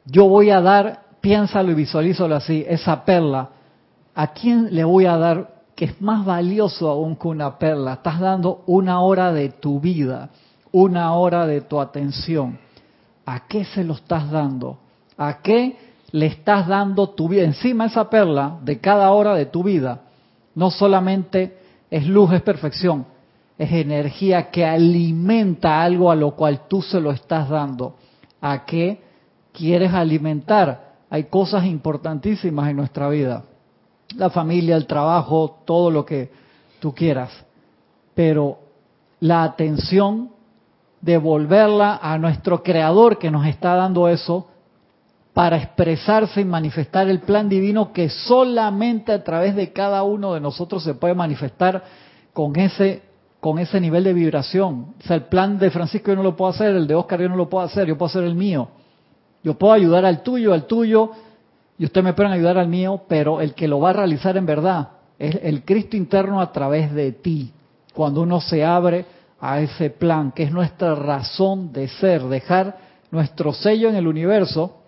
[0.04, 3.50] yo voy a dar, piénsalo y visualízalo así, esa perla?
[4.14, 7.94] ¿A quién le voy a dar que es más valioso aún que una perla?
[7.94, 10.30] Estás dando una hora de tu vida,
[10.72, 12.58] una hora de tu atención.
[13.30, 14.78] ¿A qué se lo estás dando?
[15.18, 15.76] ¿A qué
[16.12, 17.42] le estás dando tu vida?
[17.42, 20.00] Encima esa perla de cada hora de tu vida
[20.54, 21.58] no solamente
[21.90, 23.04] es luz, es perfección,
[23.58, 27.96] es energía que alimenta algo a lo cual tú se lo estás dando.
[28.40, 29.02] ¿A qué
[29.52, 30.94] quieres alimentar?
[31.10, 33.44] Hay cosas importantísimas en nuestra vida.
[34.16, 36.30] La familia, el trabajo, todo lo que
[36.80, 37.30] tú quieras.
[38.14, 38.58] Pero
[39.20, 40.30] la atención
[41.00, 44.48] devolverla a nuestro creador que nos está dando eso
[45.32, 50.40] para expresarse y manifestar el plan divino que solamente a través de cada uno de
[50.40, 51.84] nosotros se puede manifestar
[52.32, 53.02] con ese
[53.40, 54.94] con ese nivel de vibración.
[54.98, 57.28] O sea, el plan de Francisco yo no lo puedo hacer, el de Oscar yo
[57.28, 58.68] no lo puedo hacer, yo puedo hacer el mío.
[59.44, 61.12] Yo puedo ayudar al tuyo, al tuyo,
[61.78, 64.46] y ustedes me pueden ayudar al mío, pero el que lo va a realizar en
[64.46, 67.52] verdad es el Cristo interno a través de ti.
[67.94, 69.04] Cuando uno se abre
[69.40, 72.76] a ese plan, que es nuestra razón de ser, dejar
[73.10, 74.78] nuestro sello en el universo,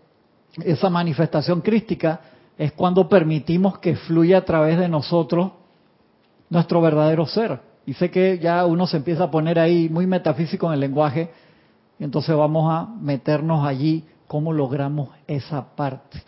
[0.65, 2.21] esa manifestación crística,
[2.59, 5.53] es cuando permitimos que fluya a través de nosotros
[6.51, 7.61] nuestro verdadero ser.
[7.87, 11.31] Y sé que ya uno se empieza a poner ahí muy metafísico en el lenguaje,
[11.99, 16.23] y entonces vamos a meternos allí, cómo logramos esa parte.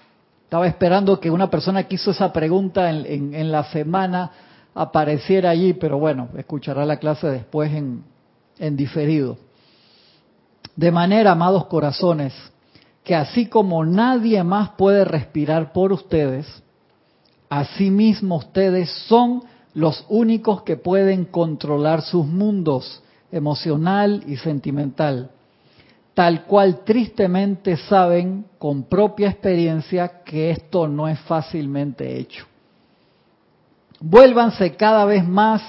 [0.44, 4.30] Estaba esperando que una persona que hizo esa pregunta en, en la semana
[4.74, 8.04] apareciera allí, pero bueno, escuchará la clase después en,
[8.58, 9.38] en diferido.
[10.76, 12.32] De manera, amados corazones,
[13.04, 16.46] que así como nadie más puede respirar por ustedes,
[17.48, 19.42] asimismo ustedes son
[19.74, 25.30] los únicos que pueden controlar sus mundos emocional y sentimental,
[26.14, 32.46] tal cual tristemente saben con propia experiencia que esto no es fácilmente hecho.
[34.00, 35.62] Vuélvanse cada vez más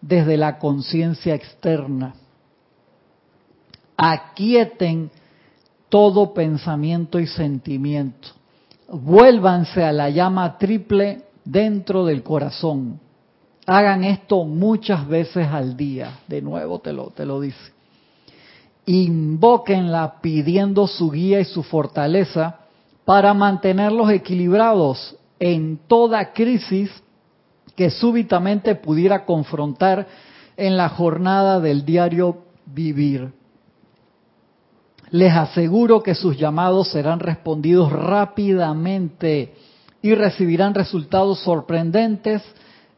[0.00, 2.14] desde la conciencia externa.
[3.96, 5.10] Aquieten
[5.88, 8.28] todo pensamiento y sentimiento.
[8.88, 12.98] Vuélvanse a la llama triple dentro del corazón.
[13.66, 16.20] Hagan esto muchas veces al día.
[16.26, 17.72] De nuevo te lo, te lo dice.
[18.86, 22.60] Invóquenla pidiendo su guía y su fortaleza
[23.04, 26.90] para mantenerlos equilibrados en toda crisis
[27.80, 30.06] que súbitamente pudiera confrontar
[30.58, 33.32] en la jornada del diario vivir.
[35.10, 39.54] Les aseguro que sus llamados serán respondidos rápidamente
[40.02, 42.42] y recibirán resultados sorprendentes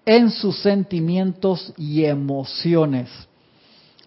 [0.04, 3.08] en sus sentimientos y emociones,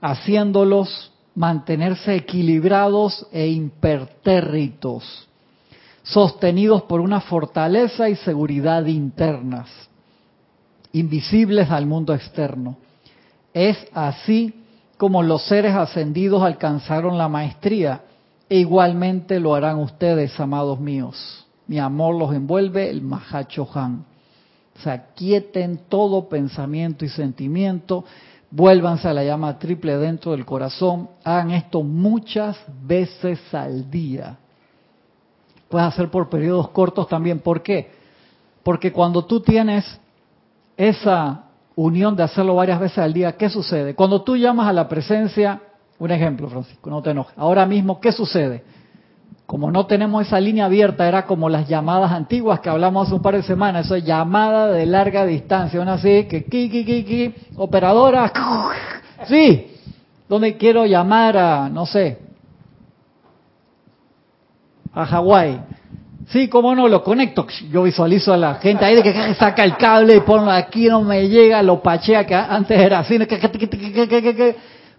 [0.01, 5.25] haciéndolos mantenerse equilibrados e impertérritos,
[6.03, 9.69] sostenidos por una fortaleza y seguridad internas
[10.95, 12.77] invisibles al mundo externo.
[13.53, 14.53] Es así
[14.97, 18.03] como los seres ascendidos alcanzaron la maestría
[18.47, 21.45] e igualmente lo harán ustedes, amados míos.
[21.67, 24.05] Mi amor los envuelve, el Mahacho Han.
[24.77, 28.05] O sea, quieten todo pensamiento y sentimiento,
[28.49, 34.37] vuélvanse a la llama triple dentro del corazón, hagan esto muchas veces al día.
[35.67, 37.39] Puedes hacer por periodos cortos también.
[37.39, 37.91] ¿Por qué?
[38.63, 39.99] Porque cuando tú tienes
[40.77, 41.43] esa
[41.75, 43.95] unión de hacerlo varias veces al día, ¿qué sucede?
[43.95, 45.61] Cuando tú llamas a la presencia,
[45.99, 47.37] un ejemplo, Francisco, no te enojes.
[47.37, 48.63] Ahora mismo, ¿qué sucede?
[49.45, 53.21] como no tenemos esa línea abierta, era como las llamadas antiguas que hablamos hace un
[53.21, 57.03] par de semanas, eso es llamada de larga distancia, una así, que ki, ki, ki,
[57.03, 58.31] ki, operadora,
[59.27, 59.67] sí,
[60.27, 62.19] donde quiero llamar a, no sé,
[64.93, 65.61] a Hawái.
[66.29, 67.45] Sí, cómo no, lo conecto.
[67.71, 71.01] Yo visualizo a la gente ahí de que saca el cable y ponlo aquí, no
[71.01, 73.19] me llega, lo pachea, que antes era así,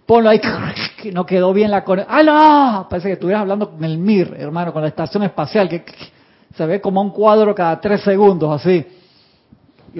[0.05, 0.39] ponlo ahí,
[1.13, 2.27] no quedó bien la conexión.
[2.29, 2.87] ¡Ah!
[2.89, 5.83] Parece que estuvieras hablando con el MIR, hermano, con la estación espacial, que
[6.55, 8.85] se ve como un cuadro cada tres segundos, así.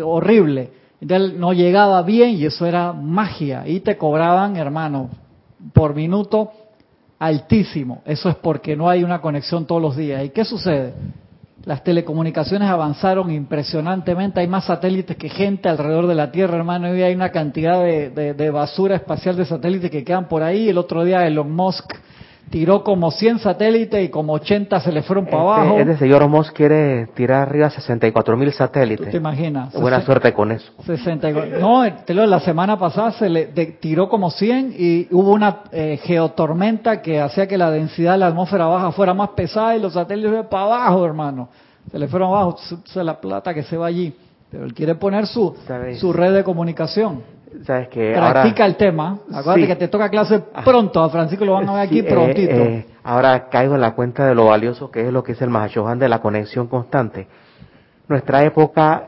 [0.01, 0.71] Horrible.
[1.01, 3.67] Entonces no llegaba bien y eso era magia.
[3.67, 5.09] Y te cobraban, hermano,
[5.73, 6.51] por minuto
[7.19, 8.01] altísimo.
[8.05, 10.23] Eso es porque no hay una conexión todos los días.
[10.23, 10.93] ¿Y qué sucede?
[11.65, 17.01] Las telecomunicaciones avanzaron impresionantemente, hay más satélites que gente alrededor de la Tierra, hermano, y
[17.01, 20.69] hay una cantidad de, basura espacial de satélites que quedan por ahí.
[20.69, 21.93] El otro día Elon Musk
[22.49, 25.79] tiró como 100 satélites y como 80 se le fueron para este, abajo.
[25.79, 29.09] Este señor Musk quiere tirar arriba 64 mil satélites.
[29.09, 29.73] te imaginas?
[29.73, 30.71] Buena suerte con eso.
[30.85, 31.59] 64.
[31.59, 31.83] No,
[32.25, 33.45] la semana pasada se le
[33.79, 38.27] tiró como 100 y hubo una eh, geotormenta que hacía que la densidad de la
[38.27, 41.49] atmósfera baja fuera más pesada y los satélites para abajo, hermano.
[41.91, 44.13] Se le fueron abajo, se la plata que se va allí.
[44.49, 45.55] Pero él quiere poner su,
[45.99, 47.36] su red de comunicación.
[47.63, 49.19] Sabes que Practica el tema.
[49.31, 50.63] Acuérdate que te toca clase ah.
[50.63, 51.01] pronto.
[51.01, 52.55] A Francisco lo van a ver aquí eh, prontito.
[52.55, 55.49] Eh, ahora caigo en la cuenta de lo valioso que es lo que es el
[55.49, 57.27] Mahashohan de la conexión constante.
[58.07, 59.07] Nuestra época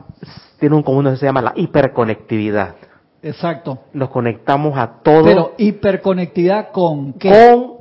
[0.58, 2.76] tiene un común que se llama la hiperconectividad.
[3.22, 3.78] Exacto.
[3.92, 5.24] Nos conectamos a todo.
[5.24, 7.30] Pero hiperconectividad con qué?
[7.30, 7.80] Con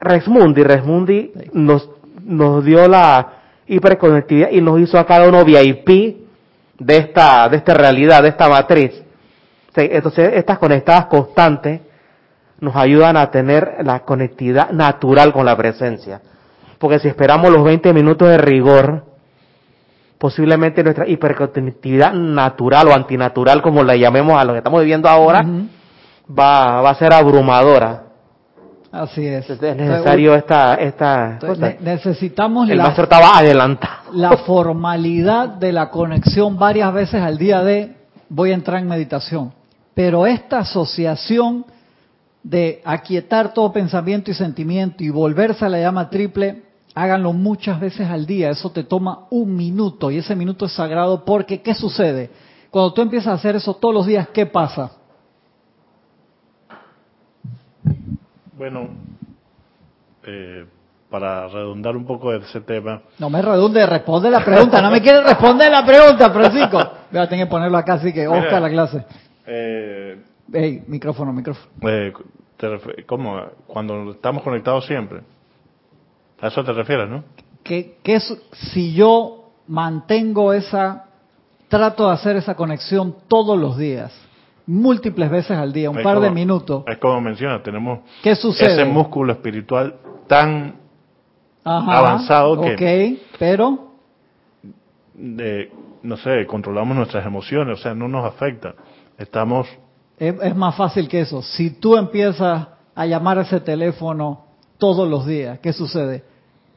[0.00, 0.62] Resmundi.
[0.62, 1.90] Resmundi nos,
[2.24, 3.32] nos dio la
[3.66, 6.16] hiperconectividad y nos hizo a cada uno VIP
[6.78, 9.02] de esta, de esta realidad, de esta matriz.
[9.74, 11.80] Entonces, estas conectadas constantes
[12.60, 16.20] nos ayudan a tener la conectividad natural con la presencia.
[16.78, 19.04] Porque si esperamos los 20 minutos de rigor,
[20.18, 25.44] posiblemente nuestra hiperconectividad natural o antinatural, como la llamemos a lo que estamos viviendo ahora,
[26.26, 28.04] va, va a ser abrumadora.
[28.92, 29.48] Así es.
[29.48, 30.74] es necesario esta...
[30.74, 31.38] esta
[31.80, 34.12] necesitamos El la, maestro estaba adelantado.
[34.12, 37.94] La formalidad de la conexión varias veces al día de
[38.28, 39.52] voy a entrar en meditación.
[39.94, 41.64] Pero esta asociación
[42.42, 46.62] de aquietar todo pensamiento y sentimiento y volverse a la llama triple,
[46.94, 48.50] háganlo muchas veces al día.
[48.50, 52.30] Eso te toma un minuto y ese minuto es sagrado porque ¿qué sucede?
[52.70, 54.92] Cuando tú empiezas a hacer eso todos los días, ¿qué pasa?
[58.56, 58.88] Bueno,
[60.24, 60.66] eh,
[61.10, 63.02] para redundar un poco de ese tema.
[63.18, 64.80] No me redunde, responde la pregunta.
[64.80, 66.78] No me quiere responder la pregunta, Francisco.
[67.10, 69.04] Voy a tener que ponerlo acá, así que Oscar la clase.
[69.46, 70.22] Eh,
[70.52, 71.68] hey, micrófono, micrófono.
[71.88, 72.12] Eh,
[73.06, 73.40] ¿Cómo?
[73.66, 75.20] Cuando estamos conectados siempre.
[76.40, 77.24] A eso te refieres, ¿no?
[77.62, 81.06] Que, que si yo mantengo esa,
[81.68, 84.12] trato de hacer esa conexión todos los días,
[84.66, 86.84] múltiples veces al día, un par de minutos.
[86.86, 88.74] Es como menciona, tenemos ¿Qué sucede?
[88.74, 90.76] ese músculo espiritual tan
[91.64, 92.74] avanzado que...
[92.74, 93.90] Ok, pero...
[95.14, 95.70] De,
[96.02, 98.74] no sé, controlamos nuestras emociones, o sea, no nos afecta.
[99.20, 99.68] Estamos...
[100.18, 101.40] Es, más fácil que eso.
[101.40, 104.44] Si tú empiezas a llamar a ese teléfono
[104.76, 106.24] todos los días, ¿qué sucede?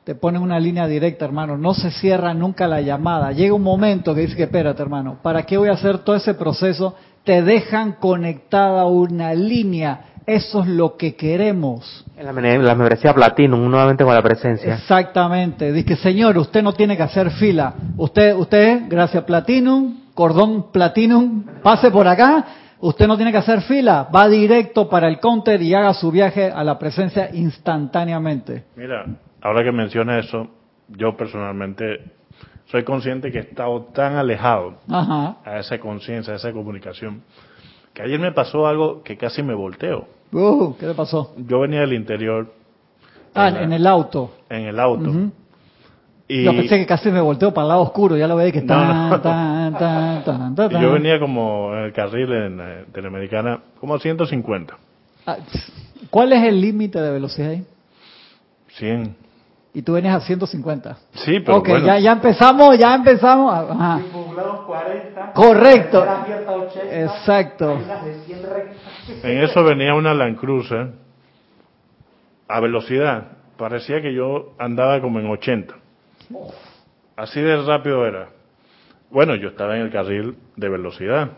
[0.06, 1.58] Te ponen una línea directa, hermano.
[1.58, 3.32] No se cierra nunca la llamada.
[3.32, 6.34] Llega un momento que dices que espérate, hermano, ¿para qué voy a hacer todo ese
[6.34, 6.96] proceso?
[7.26, 10.06] Te dejan conectada una línea.
[10.26, 12.06] Eso es lo que queremos.
[12.18, 14.76] La, la membresía Platinum, nuevamente con la presencia.
[14.76, 15.72] Exactamente.
[15.74, 17.74] Dice, señor, usted no tiene que hacer fila.
[17.98, 22.46] Usted, usted, gracias Platinum, cordón Platinum, pase por acá,
[22.80, 26.52] usted no tiene que hacer fila, va directo para el counter y haga su viaje
[26.52, 28.66] a la presencia instantáneamente.
[28.76, 29.06] Mira,
[29.42, 30.48] ahora que menciona eso,
[30.90, 32.12] yo personalmente
[32.66, 37.24] soy consciente que he estado tan alejado a esa conciencia, a esa comunicación,
[37.94, 40.08] que ayer me pasó algo que casi me volteo.
[40.32, 41.34] Uh, ¿Qué le pasó?
[41.38, 42.52] Yo venía del interior.
[43.36, 44.32] Ah, en, el auto.
[44.50, 45.12] En el auto.
[46.34, 46.44] Y...
[46.44, 49.22] Yo pensé que casi me volteo para el lado oscuro, ya lo veía que está...
[50.82, 54.76] Yo venía como en el carril en eh, Teleamericana, como a 150.
[55.28, 55.38] Ah,
[56.10, 57.64] ¿Cuál es el límite de velocidad ahí?
[58.70, 59.16] 100.
[59.76, 60.98] Y tú venías a 150.
[61.14, 63.54] Sí, pero Ok, ya, ya empezamos, ya empezamos.
[63.54, 64.02] Ajá.
[64.66, 65.34] 40.
[65.34, 66.04] Correcto.
[66.92, 67.80] Exacto.
[69.22, 70.94] En eso venía una Land Cruiser
[72.48, 73.34] a velocidad.
[73.56, 75.83] Parecía que yo andaba como en 80.
[77.16, 78.30] Así de rápido era.
[79.12, 81.30] Bueno, yo estaba en el carril de velocidad.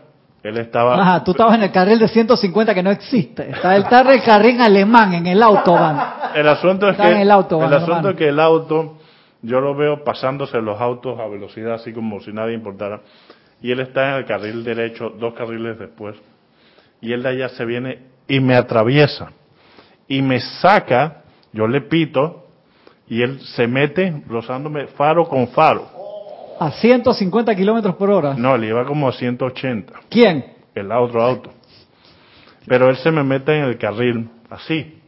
[0.42, 0.94] Él estaba...
[1.00, 3.50] Ajá, tú estabas en el carril de 150 que no existe.
[3.50, 5.98] Está, él está en el carril alemán, en el autobahn.
[6.34, 7.20] El asunto es que...
[7.20, 8.96] el, asunto es que el auto,
[9.42, 13.00] yo lo veo pasándose los autos a velocidad así como si nadie importara.
[13.60, 16.16] Y él está en el carril derecho, dos carriles después.
[17.00, 19.32] Y él de allá se viene y me atraviesa.
[20.08, 21.22] Y me saca,
[21.52, 22.45] yo le pito,
[23.08, 25.88] y él se mete rozándome faro con faro.
[26.58, 28.34] ¿A 150 kilómetros por hora?
[28.36, 29.92] No, le iba como a 180.
[30.08, 30.44] ¿Quién?
[30.74, 31.50] El otro auto.
[32.66, 34.98] Pero él se me mete en el carril, así.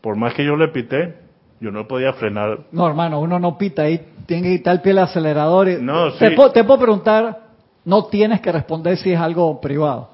[0.00, 1.16] Por más que yo le pité,
[1.60, 2.60] yo no podía frenar.
[2.70, 5.68] No, hermano, uno no pita ahí, tiene que quitar el pie al acelerador.
[5.68, 5.82] Y...
[5.82, 6.18] No, sí.
[6.20, 7.48] te, puedo, te puedo preguntar,
[7.84, 10.10] no tienes que responder si es algo privado.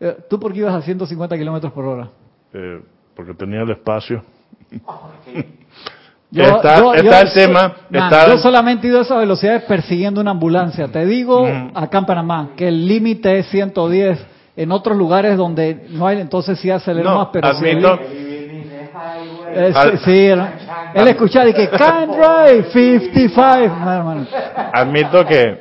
[0.00, 2.10] Eh, ¿Tú por qué ibas a 150 kilómetros por hora?
[2.52, 2.80] Eh,
[3.14, 4.22] porque tenía el espacio.
[6.42, 7.74] está, el tema.
[8.28, 10.88] Yo solamente he ido a esa velocidad persiguiendo una ambulancia.
[10.88, 14.26] Te digo, acá en Panamá, que el límite es 110.
[14.56, 21.08] En otros lugares donde no hay, entonces sí acelero más, pero admito, sí, sí, él
[21.08, 24.26] escuchaba y que can drive 55.
[24.72, 25.60] Admito que,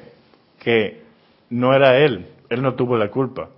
[0.60, 1.02] que
[1.50, 3.50] no era él, él no tuvo la culpa.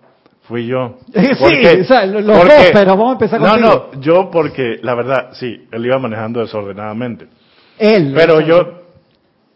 [0.48, 0.98] Fui yo.
[1.14, 4.94] sí, o sea, los dos, pero vamos a empezar con No, no, yo porque, la
[4.94, 7.28] verdad, sí, él iba manejando desordenadamente.
[7.80, 8.14] Él.
[8.16, 8.84] Pero yo,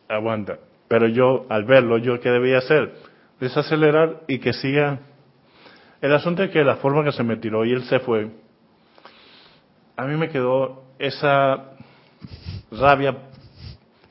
[0.07, 2.93] aguanta, pero yo, al verlo, yo, ¿qué debía hacer?
[3.39, 4.99] Desacelerar y que siga.
[6.01, 8.29] El asunto es que la forma que se me tiró y él se fue,
[9.95, 11.71] a mí me quedó esa
[12.71, 13.15] rabia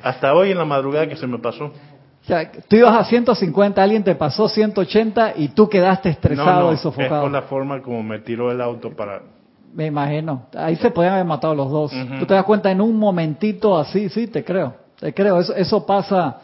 [0.01, 1.73] hasta hoy en la madrugada que se me pasó.
[2.29, 7.17] Sea, tú ibas a 150, alguien te pasó 180 y tú quedaste estresado y sofocado.
[7.17, 9.23] Es por la forma como me tiró el auto para...
[9.73, 10.43] Me imagino.
[10.55, 11.93] Ahí se podían haber matado los dos.
[12.19, 14.75] Tú te das cuenta en un momentito así, sí, te creo.
[15.01, 15.41] Te creo.
[15.41, 16.41] Eso, eso pasa,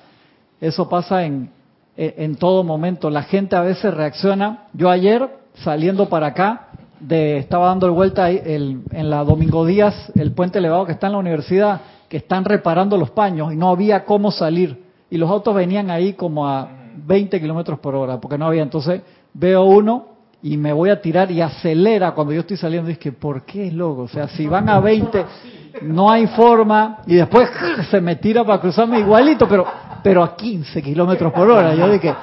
[0.58, 1.50] eso pasa en,
[1.98, 3.10] en, todo momento.
[3.10, 4.68] La gente a veces reacciona.
[4.72, 6.68] Yo ayer, saliendo para acá,
[6.98, 11.12] de, estaba dando vuelta el, en la Domingo Díaz, el puente elevado que está en
[11.12, 15.54] la universidad, que están reparando los paños y no había cómo salir y los autos
[15.54, 18.62] venían ahí como a 20 kilómetros por hora, porque no había.
[18.62, 19.02] Entonces
[19.32, 20.06] veo uno
[20.42, 22.90] y me voy a tirar y acelera cuando yo estoy saliendo.
[22.90, 24.02] Y es que, ¿por qué, loco?
[24.02, 25.24] O sea, si van a 20,
[25.82, 26.98] no hay forma.
[27.06, 27.48] Y después
[27.90, 29.66] se me tira para cruzarme igualito, pero
[30.04, 31.74] pero a 15 kilómetros por hora.
[31.74, 32.14] Yo dije,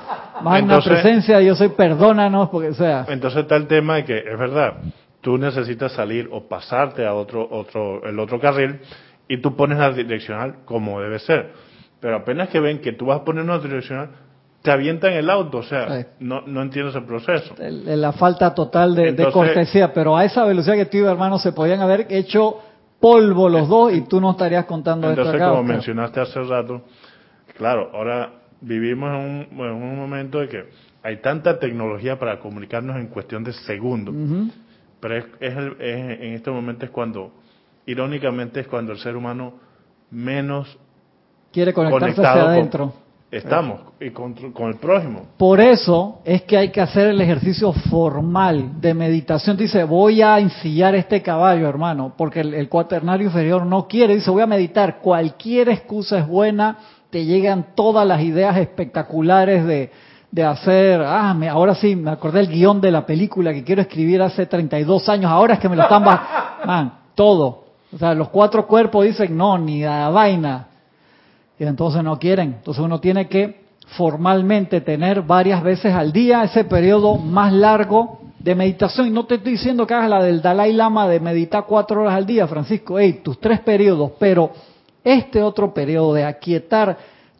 [0.44, 3.06] magna presencia, yo soy perdónanos, porque sea.
[3.10, 4.76] Entonces está el tema de que, es verdad,
[5.20, 8.80] tú necesitas salir o pasarte a otro, otro, el otro carril
[9.28, 11.52] y tú pones la direccional como debe ser
[12.02, 14.10] pero apenas que ven que tú vas a poner una direccional,
[14.62, 17.56] te avientan el auto, o sea, no, no entiendes el proceso.
[17.58, 21.80] la falta total de, cortesía, pero a esa velocidad que tú ibas, hermano, se podían
[21.80, 22.58] haber hecho
[23.00, 26.84] polvo los dos y tú no estarías contando entonces, esto acá, como mencionaste hace rato,
[27.58, 30.70] claro, ahora vivimos en un, momento de que
[31.02, 34.14] hay tanta tecnología para comunicarnos en cuestión de segundos,
[35.00, 37.32] pero es, en este momento es cuando,
[37.88, 39.54] irónicamente, es cuando el ser humano
[40.12, 40.78] menos
[41.52, 42.94] quiere conectarse hacia adentro.
[43.32, 45.22] Estamos, y con, el prójimo.
[45.38, 49.56] Por eso es que hay que hacer el ejercicio formal de meditación.
[49.56, 54.16] Dice, voy a ensillar este caballo, hermano, porque el, cuaternario inferior no quiere.
[54.16, 55.00] Dice, voy a meditar.
[55.00, 56.78] Cualquier excusa es buena.
[57.10, 59.92] Te llegan todas las ideas espectaculares de,
[60.30, 63.82] de hacer, ah, me, ahora sí, me acordé el guion de la película que quiero
[63.82, 66.04] escribir hace 32 años, ahora es que me lo están...
[66.66, 67.66] Man, todo.
[67.94, 70.68] O sea, los cuatro cuerpos dicen, no, ni a la vaina
[71.62, 72.56] y entonces no quieren.
[72.58, 73.62] Entonces uno tiene que
[73.96, 79.06] formalmente tener varias veces al día ese periodo más largo de meditación.
[79.06, 82.16] Y no te estoy diciendo que hagas la del Dalai Lama de meditar cuatro horas
[82.16, 82.98] al día, Francisco.
[82.98, 84.50] Hey, tus tres periodos, pero
[85.04, 86.98] este otro periodo de aquietar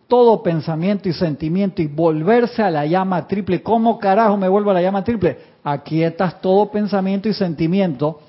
[0.08, 3.64] todo pensamiento y sentimiento y volverse a la llama triple.
[3.64, 5.40] ¿Cómo carajo me vuelvo a la llama triple?
[5.64, 8.20] Aquietas todo pensamiento y sentimiento,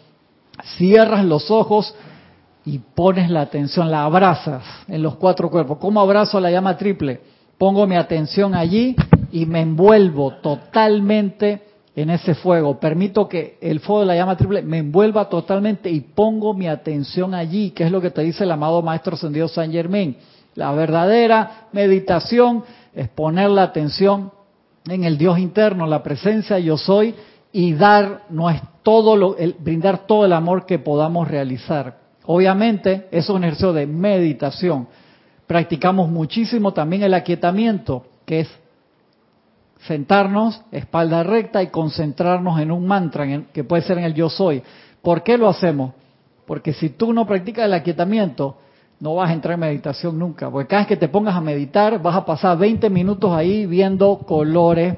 [0.78, 1.94] cierras los ojos
[2.64, 5.78] y pones la atención, la abrazas en los cuatro cuerpos.
[5.78, 7.20] ¿Cómo abrazo la llama triple?
[7.58, 8.96] Pongo mi atención allí
[9.30, 11.62] y me envuelvo totalmente
[11.94, 12.78] en ese fuego.
[12.78, 17.34] Permito que el fuego de la llama triple me envuelva totalmente y pongo mi atención
[17.34, 20.16] allí, que es lo que te dice el amado Maestro Ascendido San Germain.
[20.54, 24.32] La verdadera meditación es poner la atención
[24.86, 27.14] en el Dios interno, la presencia yo soy,
[27.52, 32.01] y dar no es todo lo, brindar todo el amor que podamos realizar.
[32.24, 34.88] Obviamente, es un ejercicio de meditación.
[35.46, 38.48] Practicamos muchísimo también el aquietamiento, que es
[39.86, 44.62] sentarnos, espalda recta y concentrarnos en un mantra, que puede ser en el yo soy.
[45.02, 45.92] ¿Por qué lo hacemos?
[46.46, 48.56] Porque si tú no practicas el aquietamiento,
[49.00, 50.48] no vas a entrar en meditación nunca.
[50.48, 54.18] Porque cada vez que te pongas a meditar, vas a pasar 20 minutos ahí viendo
[54.18, 54.96] colores,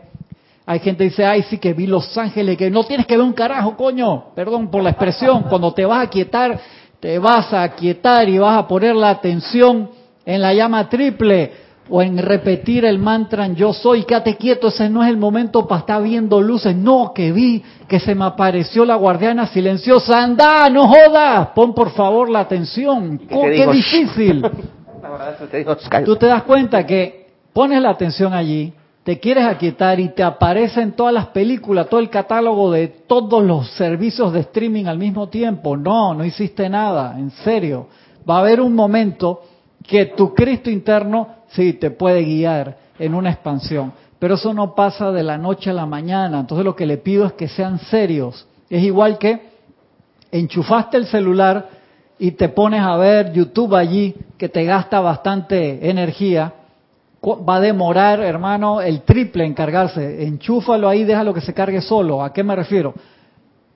[0.66, 3.24] Hay gente que dice, ay, sí que vi Los Ángeles, que no tienes que ver
[3.24, 4.34] un carajo, coño.
[4.34, 5.44] Perdón por la expresión.
[5.44, 6.58] Cuando te vas a quietar,
[7.04, 9.90] te vas a quietar y vas a poner la atención
[10.24, 11.52] en la llama triple
[11.90, 15.80] o en repetir el mantra yo soy, quédate quieto, ese no es el momento para
[15.80, 20.88] estar viendo luces, no, que vi que se me apareció la guardiana silenciosa, anda, no
[20.88, 24.42] jodas, pon por favor la atención, qué, difícil.
[26.06, 28.72] Tú te das cuenta que pones la atención allí,
[29.04, 33.44] te quieres aquietar y te aparece en todas las películas, todo el catálogo de todos
[33.44, 37.88] los servicios de streaming al mismo tiempo, no, no hiciste nada, en serio,
[38.28, 39.42] va a haber un momento
[39.82, 45.12] que tu Cristo interno sí, te puede guiar en una expansión, pero eso no pasa
[45.12, 46.40] de la noche a la mañana.
[46.40, 48.46] Entonces lo que le pido es que sean serios.
[48.70, 49.50] Es igual que
[50.32, 51.68] enchufaste el celular
[52.18, 56.54] y te pones a ver YouTube allí, que te gasta bastante energía.
[57.26, 60.26] Va a demorar, hermano, el triple en cargarse.
[60.26, 62.22] Enchúfalo ahí, déjalo que se cargue solo.
[62.22, 62.94] ¿A qué me refiero?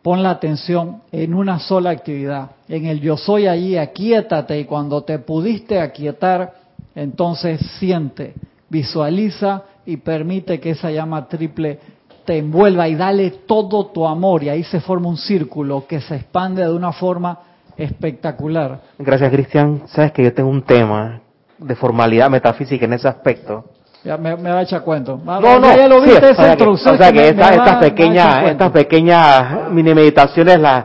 [0.03, 2.51] Pon la atención en una sola actividad.
[2.69, 6.53] En el yo soy allí, aquíétate y cuando te pudiste aquietar,
[6.95, 8.35] entonces siente,
[8.69, 11.79] visualiza y permite que esa llama triple
[12.25, 16.17] te envuelva y dale todo tu amor y ahí se forma un círculo que se
[16.17, 17.39] expande de una forma
[17.77, 18.81] espectacular.
[18.99, 19.83] Gracias, Cristian.
[19.87, 21.23] Sabes que yo tengo un tema
[21.59, 23.65] de formalidad metafísica en ese aspecto.
[24.05, 25.21] Ya me, va a echar cuento.
[25.25, 26.95] No, no, ya lo viste esa introducción.
[26.95, 30.85] o sea que, estas pequeñas, estas pequeñas mini meditaciones las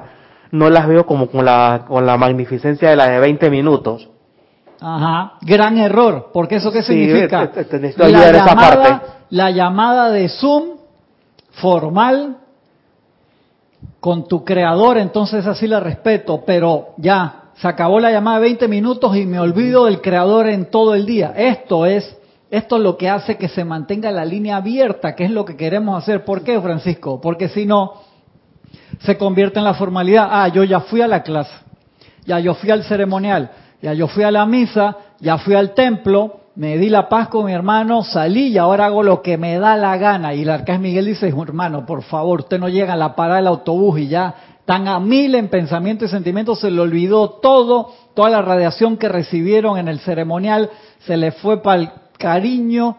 [0.54, 4.08] no las veo como con la, con la magnificencia de las de 20 minutos,
[4.80, 7.50] Ajá, gran error, porque eso qué significa?
[7.98, 10.78] la, llamada, la llamada de Zoom
[11.54, 12.38] formal
[14.00, 18.68] con tu creador, entonces así la respeto, pero ya, se acabó la llamada de 20
[18.68, 21.34] minutos y me olvido del creador en todo el día.
[21.36, 22.18] Esto es,
[22.50, 25.56] esto es lo que hace que se mantenga la línea abierta, que es lo que
[25.56, 26.26] queremos hacer.
[26.26, 27.22] ¿Por qué, Francisco?
[27.22, 27.94] Porque si no,
[29.02, 30.28] se convierte en la formalidad.
[30.32, 31.54] Ah, yo ya fui a la clase,
[32.26, 33.52] ya yo fui al ceremonial,
[33.82, 37.46] ya yo fui a la misa, ya fui al templo, me di la paz con
[37.46, 40.34] mi hermano, salí y ahora hago lo que me da la gana.
[40.34, 43.48] Y el arcángel Miguel dice, hermano, por favor, usted no llega a la parada del
[43.48, 44.36] autobús y ya
[44.66, 49.10] tan a mil en pensamiento y sentimientos, se le olvidó todo, toda la radiación que
[49.10, 50.70] recibieron en el ceremonial,
[51.06, 52.98] se le fue para el cariño,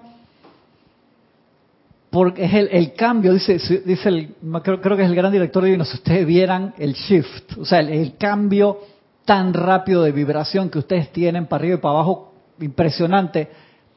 [2.11, 5.97] porque es el, cambio, dice, dice el, creo, que es el gran director divino, si
[5.97, 8.79] ustedes vieran el shift, o sea, el cambio
[9.25, 13.49] tan rápido de vibración que ustedes tienen para arriba y para abajo, impresionante.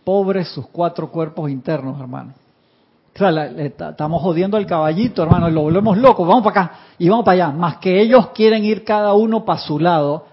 [0.04, 2.34] Pobres sus cuatro cuerpos internos, hermano.
[3.20, 6.26] O estamos jodiendo al caballito, hermano, lo volvemos loco.
[6.26, 7.58] Vamos para acá y vamos para allá.
[7.58, 10.26] Más que ellos quieren ir cada uno para su lado.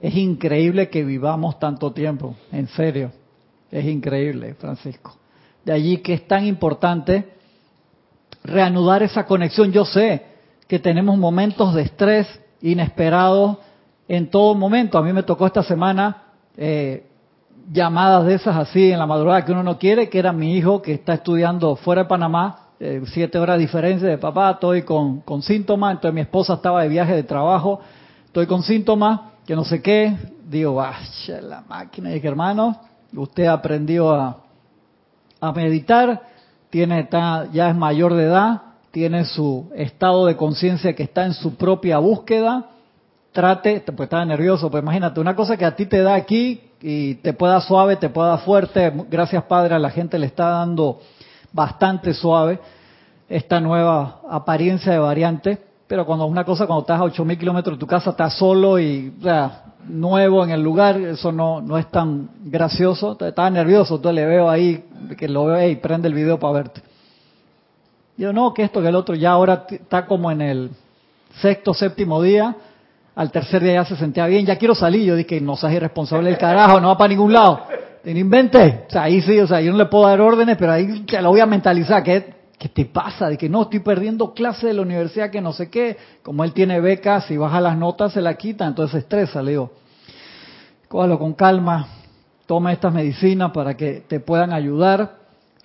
[0.00, 3.10] Es increíble que vivamos tanto tiempo, en serio.
[3.70, 5.16] Es increíble, Francisco.
[5.64, 7.32] De allí que es tan importante
[8.44, 9.72] reanudar esa conexión.
[9.72, 10.22] Yo sé
[10.66, 12.26] que tenemos momentos de estrés
[12.60, 13.58] inesperados
[14.06, 14.98] en todo momento.
[14.98, 16.24] A mí me tocó esta semana
[16.56, 17.07] eh,
[17.70, 20.80] llamadas de esas así en la madrugada que uno no quiere, que era mi hijo
[20.80, 25.20] que está estudiando fuera de Panamá, eh, siete horas de diferencia de papá, estoy con,
[25.20, 27.80] con síntomas, entonces mi esposa estaba de viaje de trabajo,
[28.26, 30.16] estoy con síntomas, que no sé qué,
[30.48, 32.78] digo, vaya la máquina, y dije, hermano,
[33.14, 34.38] usted aprendió a,
[35.40, 36.22] a meditar,
[36.70, 41.34] tiene está, ya es mayor de edad, tiene su estado de conciencia que está en
[41.34, 42.66] su propia búsqueda,
[43.32, 47.16] trate, pues estaba nervioso, pues imagínate, una cosa que a ti te da aquí y
[47.16, 51.00] te pueda suave, te pueda fuerte, gracias Padre, a la gente le está dando
[51.52, 52.58] bastante suave
[53.28, 57.80] esta nueva apariencia de variante, pero cuando una cosa, cuando estás a 8.000 kilómetros de
[57.80, 59.12] tu casa, estás solo y,
[59.88, 64.50] nuevo en el lugar, eso no, no es tan gracioso, estaba nervioso, entonces le veo
[64.50, 64.84] ahí,
[65.16, 66.82] que lo veo y prende el video para verte.
[68.16, 70.70] Yo no, que esto, que el otro, ya ahora está como en el
[71.40, 72.56] sexto, séptimo día,
[73.18, 75.02] al tercer día ya se sentía bien, ya quiero salir.
[75.02, 77.64] Yo dije, no seas irresponsable del carajo, no va para ningún lado.
[78.04, 78.84] No invente.
[78.86, 81.20] O sea, ahí sí, o sea, yo no le puedo dar órdenes, pero ahí ya
[81.20, 82.04] lo voy a mentalizar.
[82.04, 83.28] ¿Qué, qué te pasa?
[83.28, 85.96] De que no, estoy perdiendo clase de la universidad, que no sé qué.
[86.22, 89.42] Como él tiene becas, si baja las notas se la quita, entonces se estresa.
[89.42, 89.72] Le digo,
[90.86, 91.88] cógalo con calma,
[92.46, 95.16] toma estas medicinas para que te puedan ayudar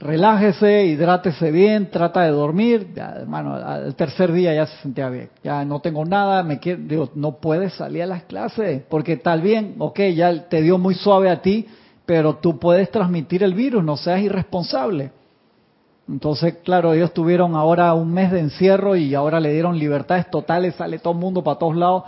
[0.03, 2.93] relájese, hidrátese bien, trata de dormir.
[2.95, 5.29] Ya, hermano, al tercer día ya se sentía bien.
[5.43, 9.41] Ya no tengo nada, me quiero, digo, no puedes salir a las clases porque tal
[9.41, 11.67] bien, ok, ya te dio muy suave a ti,
[12.05, 15.11] pero tú puedes transmitir el virus, no seas irresponsable.
[16.07, 20.75] Entonces, claro, ellos tuvieron ahora un mes de encierro y ahora le dieron libertades totales,
[20.75, 22.03] sale todo el mundo para todos lados.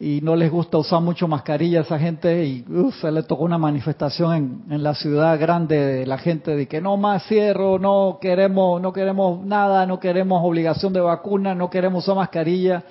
[0.00, 2.64] Y no les gusta usar mucho mascarilla a esa gente y
[3.00, 6.80] se le tocó una manifestación en, en, la ciudad grande de la gente de que
[6.80, 12.04] no más cierro, no queremos, no queremos nada, no queremos obligación de vacuna, no queremos
[12.04, 12.84] usar mascarilla.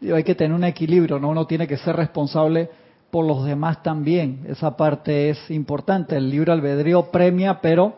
[0.00, 1.28] Y hay que tener un equilibrio, ¿no?
[1.28, 2.70] Uno tiene que ser responsable
[3.10, 4.44] por los demás también.
[4.48, 6.16] Esa parte es importante.
[6.16, 7.94] El libro albedrío premia, pero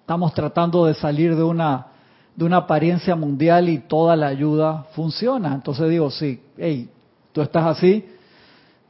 [0.00, 1.88] estamos tratando de salir de una
[2.34, 5.54] de una apariencia mundial y toda la ayuda funciona.
[5.54, 6.88] Entonces digo, sí, hey,
[7.32, 8.04] tú estás así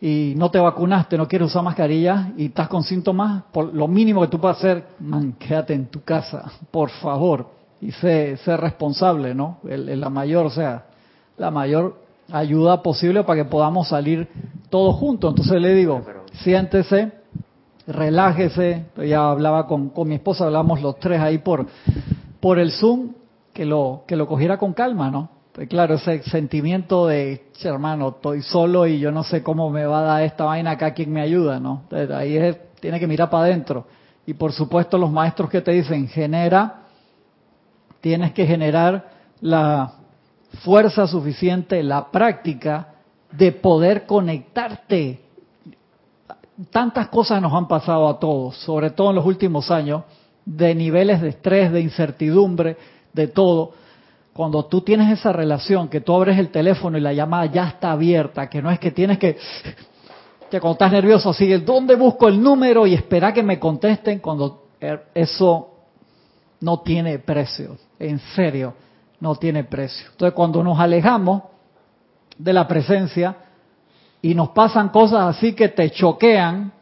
[0.01, 4.21] y no te vacunaste, no quieres usar mascarilla y estás con síntomas, por lo mínimo
[4.21, 7.47] que tú puedes hacer, man, quédate en tu casa, por favor,
[7.81, 9.59] y sé, sé responsable, ¿no?
[9.63, 10.87] la mayor, o sea,
[11.37, 14.29] la mayor ayuda posible para que podamos salir
[14.71, 15.31] todos juntos.
[15.31, 17.13] Entonces le digo, siéntese,
[17.87, 21.67] relájese, ya hablaba con, con mi esposa, hablamos los tres ahí por,
[22.41, 23.11] por el Zoom,
[23.53, 25.29] que lo, que lo cogiera con calma, ¿no?
[25.53, 29.99] Pues claro, ese sentimiento de, hermano, estoy solo y yo no sé cómo me va
[29.99, 31.61] a dar esta vaina acá, ¿quién me ayuda?
[31.61, 31.83] ¿no?
[32.15, 33.87] ahí es, tiene que mirar para adentro.
[34.25, 36.85] Y por supuesto los maestros que te dicen, genera,
[38.01, 39.11] tienes que generar
[39.43, 39.93] la
[40.65, 42.95] fuerza suficiente, la práctica
[43.31, 45.21] de poder conectarte.
[46.71, 50.05] Tantas cosas nos han pasado a todos, sobre todo en los últimos años,
[50.47, 52.79] de niveles de estrés, de incertidumbre,
[53.13, 53.82] de todo
[54.33, 57.93] cuando tú tienes esa relación, que tú abres el teléfono y la llamada ya está
[57.93, 59.37] abierta, que no es que tienes que,
[60.51, 64.21] que cuando estás nervioso sigue, ¿dónde busco el número y espera que me contesten?
[64.21, 65.69] Cuando er, eso
[66.61, 68.75] no tiene precio, en serio,
[69.21, 70.09] no tiene precio.
[70.13, 71.43] Entonces cuando nos alejamos
[72.39, 73.37] de la presencia
[74.23, 76.73] y nos pasan cosas así que te choquean,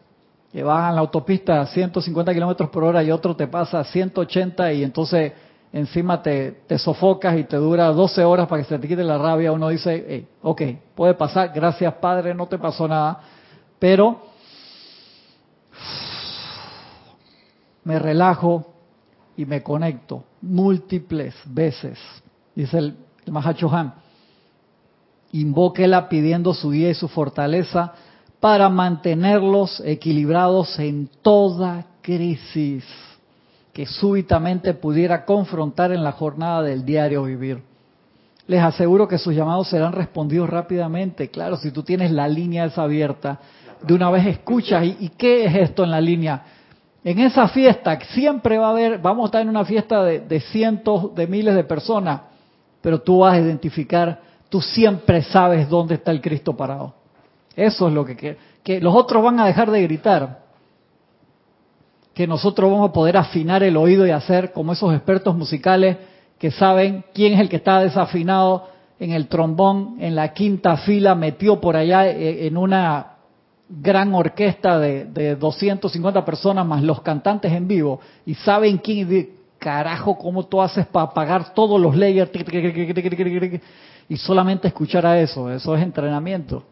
[0.52, 3.84] que vas en la autopista a 150 kilómetros por hora y otro te pasa a
[3.84, 5.32] 180 y entonces
[5.72, 9.52] encima te, sofocas y te dura 12 horas para que se te quite la rabia,
[9.52, 10.62] uno dice, ok,
[10.94, 13.20] puede pasar, gracias Padre, no te pasó nada,
[13.78, 14.20] pero
[17.84, 18.66] me relajo
[19.36, 21.98] y me conecto múltiples veces,
[22.54, 22.96] dice el,
[23.26, 23.94] el Mahachohan.
[25.32, 27.92] Invóquela pidiendo su guía y su fortaleza
[28.40, 32.84] para mantenerlos equilibrados en toda crisis
[33.72, 37.62] que súbitamente pudiera confrontar en la jornada del diario vivir.
[38.46, 41.30] Les aseguro que sus llamados serán respondidos rápidamente.
[41.30, 43.38] Claro, si tú tienes la línea esa abierta,
[43.82, 46.42] de una vez escuchas, ¿y, qué es esto en la línea?
[47.04, 51.14] En esa fiesta siempre va a haber, vamos a estar en una fiesta de, cientos
[51.14, 52.22] de miles de personas,
[52.82, 56.94] pero tú vas a identificar, tú siempre sabes dónde está el Cristo parado.
[57.54, 60.40] Eso es lo que, que los otros van a dejar de gritar,
[62.20, 65.96] que nosotros vamos a poder afinar el oído y hacer como esos expertos musicales
[66.38, 68.68] que saben quién es el que está desafinado
[68.98, 73.12] en el trombón, en la quinta fila, metió por allá eh, en una
[73.70, 80.18] gran orquesta de, de 250 personas más los cantantes en vivo y saben quién, carajo,
[80.18, 82.30] cómo tú haces para apagar todos los layers
[84.10, 86.64] y solamente escuchar a eso, eso es entrenamiento.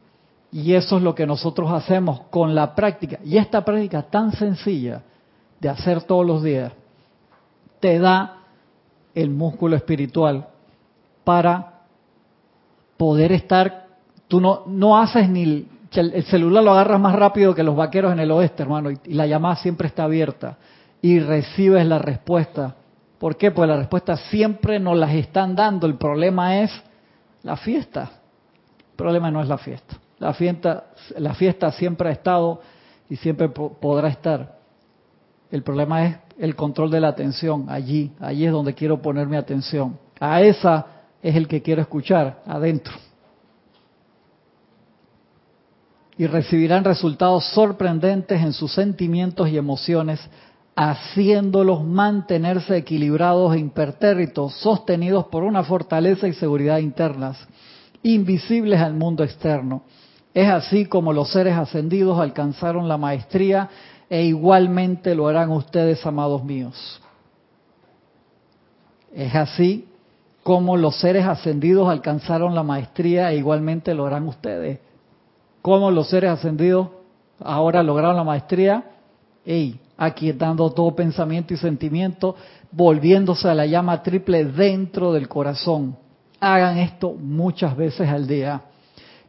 [0.52, 3.18] Y eso es lo que nosotros hacemos con la práctica.
[3.24, 5.04] Y esta práctica tan sencilla,
[5.60, 6.72] de hacer todos los días,
[7.80, 8.38] te da
[9.14, 10.48] el músculo espiritual
[11.24, 11.82] para
[12.96, 13.86] poder estar,
[14.28, 18.20] tú no, no haces ni, el, celular lo agarras más rápido que los vaqueros en
[18.20, 20.58] el oeste, hermano, y, la llamada siempre está abierta
[21.00, 22.76] y recibes la respuesta.
[23.18, 23.50] ¿Por qué?
[23.50, 25.86] Pues la respuesta siempre nos las están dando.
[25.86, 26.70] El problema es
[27.42, 28.10] la fiesta.
[28.90, 29.96] El problema no es la fiesta.
[30.18, 30.84] La fiesta,
[31.16, 32.60] la fiesta siempre ha estado
[33.08, 34.57] y siempre podrá estar.
[35.50, 39.36] El problema es el control de la atención, allí, allí es donde quiero poner mi
[39.36, 39.98] atención.
[40.20, 40.86] A esa
[41.22, 42.92] es el que quiero escuchar, adentro.
[46.16, 50.20] Y recibirán resultados sorprendentes en sus sentimientos y emociones,
[50.76, 57.38] haciéndolos mantenerse equilibrados e impertérritos, sostenidos por una fortaleza y seguridad internas,
[58.02, 59.82] invisibles al mundo externo.
[60.34, 63.68] Es así como los seres ascendidos alcanzaron la maestría
[64.10, 67.00] e igualmente lo harán ustedes, amados míos.
[69.12, 69.86] Es así
[70.42, 74.78] como los seres ascendidos alcanzaron la maestría e igualmente lo harán ustedes.
[75.60, 76.88] Como los seres ascendidos
[77.40, 78.84] ahora lograron la maestría,
[79.44, 82.36] y aquietando todo pensamiento y sentimiento,
[82.70, 85.96] volviéndose a la llama triple dentro del corazón.
[86.38, 88.62] Hagan esto muchas veces al día.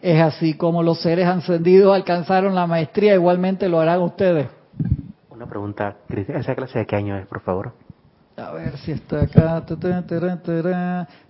[0.01, 4.47] Es así como los seres ascendidos alcanzaron la maestría, igualmente lo harán ustedes
[5.47, 7.73] pregunta, ¿esa clase de qué año es, por favor?
[8.37, 9.63] A ver si está acá.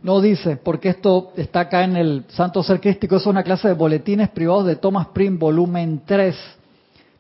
[0.04, 3.16] No dice, porque esto está acá en el Santo Ser Crístico.
[3.16, 6.36] Es una clase de boletines privados de Thomas Prim, volumen 3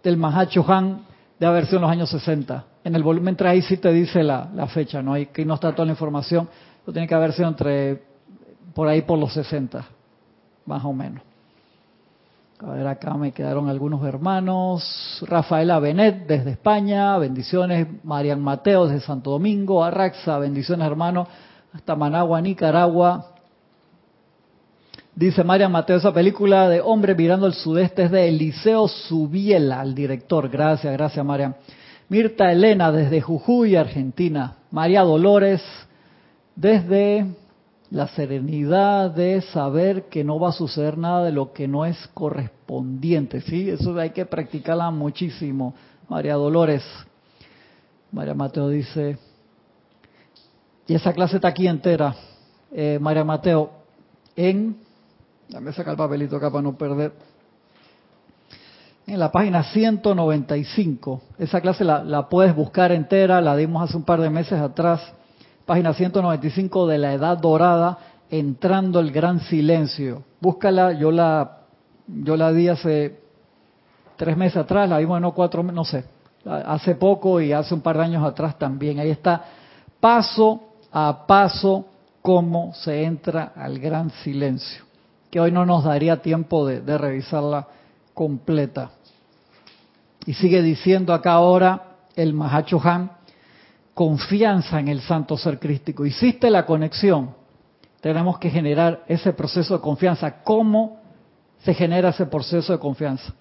[0.03, 1.01] del Mahacho Han,
[1.39, 2.65] de haber sido en los años 60.
[2.83, 5.13] En el volumen 3 ahí sí te dice la, la fecha, ¿no?
[5.13, 6.47] Ahí no está toda la información.
[6.85, 8.03] Lo tiene que haber sido entre,
[8.73, 9.85] por ahí por los 60,
[10.65, 11.23] más o menos.
[12.61, 15.23] A ver, acá me quedaron algunos hermanos.
[15.25, 17.87] Rafaela Benet desde España, bendiciones.
[18.03, 19.81] Marian Mateo desde Santo Domingo.
[19.81, 21.25] Arraxa, bendiciones hermano.
[21.71, 23.27] Hasta Managua, Nicaragua.
[25.15, 29.95] Dice Marian Mateo, esa película de Hombre mirando el sudeste es de Eliseo Subiela, el
[29.95, 30.49] director.
[30.49, 31.55] Gracias, gracias Marian.
[32.09, 34.55] Mirta Elena desde Jujuy, Argentina.
[34.69, 35.63] María Dolores
[36.57, 37.25] desde
[37.91, 41.97] la serenidad de saber que no va a suceder nada de lo que no es
[42.13, 43.69] correspondiente, ¿sí?
[43.69, 45.73] Eso hay que practicarla muchísimo.
[46.07, 46.83] María Dolores,
[48.11, 49.17] María Mateo dice,
[50.87, 52.15] y esa clase está aquí entera,
[52.71, 53.71] eh, María Mateo,
[54.35, 54.77] en,
[55.47, 57.13] dame sacar el papelito acá para no perder,
[59.07, 64.03] en la página 195, esa clase la, la puedes buscar entera, la dimos hace un
[64.03, 65.01] par de meses atrás,
[65.69, 67.99] página 195 de la Edad Dorada,
[68.31, 70.23] entrando el gran silencio.
[70.41, 71.59] Búscala, yo la,
[72.07, 73.19] yo la di hace
[74.15, 76.05] tres meses atrás, la vimos no cuatro, no sé,
[76.43, 78.97] hace poco y hace un par de años atrás también.
[78.97, 79.45] Ahí está,
[79.99, 80.59] paso
[80.91, 81.85] a paso,
[82.23, 84.83] cómo se entra al gran silencio,
[85.29, 87.67] que hoy no nos daría tiempo de, de revisarla
[88.15, 88.89] completa.
[90.25, 91.83] Y sigue diciendo acá ahora
[92.15, 93.18] el Mahacho Han,
[93.99, 96.05] confianza en el santo ser crístico.
[96.05, 97.31] Hiciste la conexión.
[97.99, 100.41] Tenemos que generar ese proceso de confianza.
[100.41, 101.01] ¿Cómo
[101.65, 103.33] se genera ese proceso de confianza?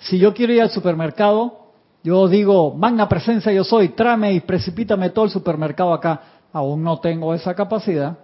[0.00, 1.70] Si yo quiero ir al supermercado,
[2.02, 6.20] yo digo, magna presencia yo soy, tráeme y precipítame todo el supermercado acá.
[6.52, 8.18] Aún no tengo esa capacidad.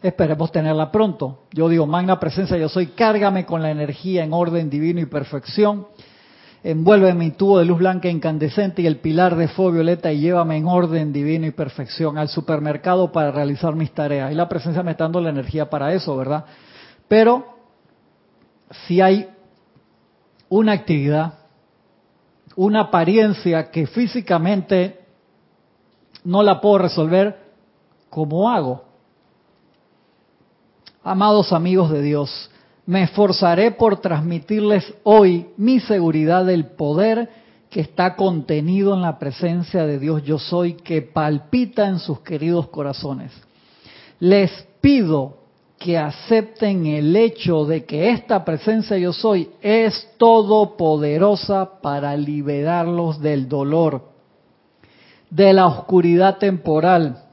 [0.00, 1.40] Esperemos tenerla pronto.
[1.50, 5.88] Yo digo, magna presencia yo soy, cárgame con la energía en orden divino y perfección
[6.62, 10.56] envuelve mi tubo de luz blanca incandescente y el pilar de fuego violeta y llévame
[10.56, 14.32] en orden divino y perfección al supermercado para realizar mis tareas.
[14.32, 16.44] Y la presencia me está dando la energía para eso, ¿verdad?
[17.08, 17.46] Pero
[18.86, 19.28] si hay
[20.48, 21.34] una actividad,
[22.56, 25.00] una apariencia que físicamente
[26.24, 27.38] no la puedo resolver,
[28.10, 28.84] ¿cómo hago?
[31.04, 32.50] Amados amigos de Dios,
[32.86, 37.28] me esforzaré por transmitirles hoy mi seguridad del poder
[37.68, 42.68] que está contenido en la presencia de Dios yo soy que palpita en sus queridos
[42.68, 43.32] corazones.
[44.20, 45.38] Les pido
[45.78, 53.48] que acepten el hecho de que esta presencia yo soy es todopoderosa para liberarlos del
[53.48, 54.08] dolor,
[55.28, 57.24] de la oscuridad temporal,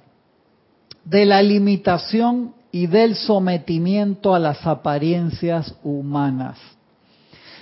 [1.05, 6.57] de la limitación y del sometimiento a las apariencias humanas.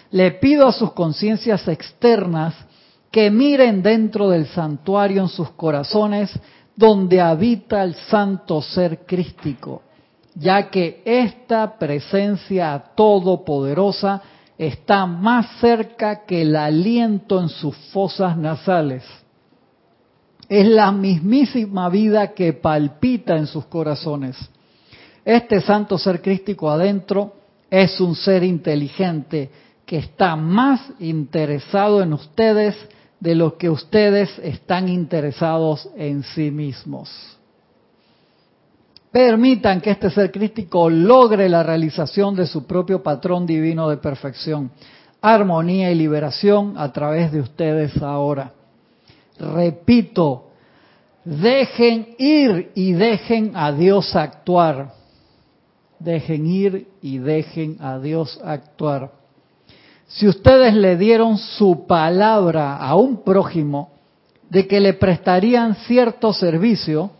[0.10, 2.56] Le pido a sus conciencias externas
[3.12, 6.32] que miren dentro del santuario en sus corazones
[6.78, 9.82] donde habita el santo ser crístico,
[10.34, 14.22] ya que esta presencia todopoderosa
[14.58, 19.04] está más cerca que el aliento en sus fosas nasales.
[20.48, 24.38] Es la mismísima vida que palpita en sus corazones
[25.26, 27.34] este santo ser crístico adentro
[27.70, 29.50] es un ser inteligente
[29.86, 32.76] que está más interesado en ustedes
[33.20, 37.10] de lo que ustedes están interesados en sí mismos.
[39.12, 44.72] Permitan que este ser crístico logre la realización de su propio patrón divino de perfección,
[45.22, 48.54] armonía y liberación a través de ustedes ahora.
[49.38, 50.48] Repito,
[51.26, 55.01] dejen ir y dejen a Dios actuar
[56.04, 59.12] dejen ir y dejen a Dios actuar.
[60.08, 63.92] Si ustedes le dieron su palabra a un prójimo
[64.50, 67.12] de que le prestarían cierto servicio,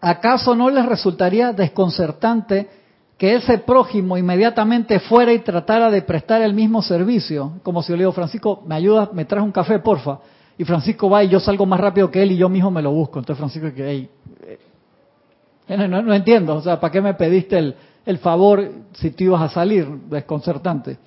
[0.00, 2.68] ¿acaso no les resultaría desconcertante
[3.16, 7.52] que ese prójimo inmediatamente fuera y tratara de prestar el mismo servicio?
[7.62, 9.12] Como si yo le digo, Francisco, ¿me ayudas?
[9.14, 10.18] ¿Me traes un café, porfa?
[10.58, 12.92] Y Francisco va y yo salgo más rápido que él y yo mismo me lo
[12.92, 13.18] busco.
[13.18, 14.10] Entonces Francisco que, hey,
[15.88, 19.48] no, entiendo, o sea, ¿para qué me pediste el, el favor si tú ibas a
[19.48, 19.86] salir?
[20.08, 20.98] Desconcertante.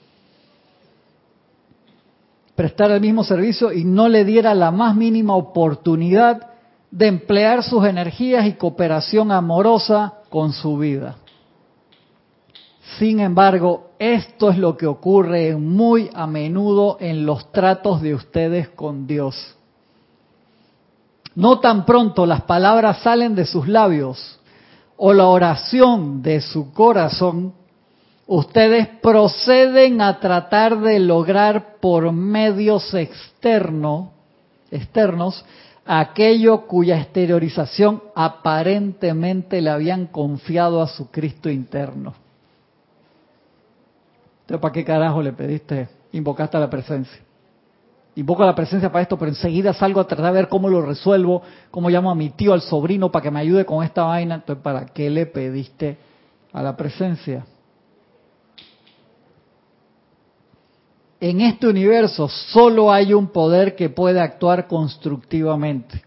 [2.55, 6.51] Prestar el mismo servicio y no le diera la más mínima oportunidad
[6.89, 11.17] de emplear sus energías y cooperación amorosa con su vida.
[12.97, 18.69] Sin embargo, esto es lo que ocurre muy a menudo en los tratos de ustedes
[18.69, 19.55] con Dios.
[21.35, 24.39] No tan pronto las palabras salen de sus labios
[24.97, 27.53] o la oración de su corazón,
[28.27, 34.09] ustedes proceden a tratar de lograr por medios externos,
[35.85, 42.13] aquello cuya exteriorización aparentemente le habían confiado a su Cristo interno.
[44.41, 47.24] Entonces, ¿para qué carajo le pediste, invocaste a la presencia?
[48.15, 51.41] Invoco la presencia para esto, pero enseguida salgo a tratar de ver cómo lo resuelvo,
[51.69, 54.35] cómo llamo a mi tío, al sobrino, para que me ayude con esta vaina.
[54.35, 55.97] Entonces, ¿para qué le pediste
[56.53, 57.45] a la presencia?
[61.19, 66.01] En este universo solo hay un poder que puede actuar constructivamente.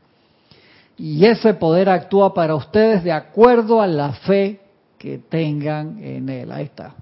[0.97, 4.61] Y ese poder actúa para ustedes de acuerdo a la fe
[4.97, 6.51] que tengan en él.
[6.51, 6.95] Ahí está.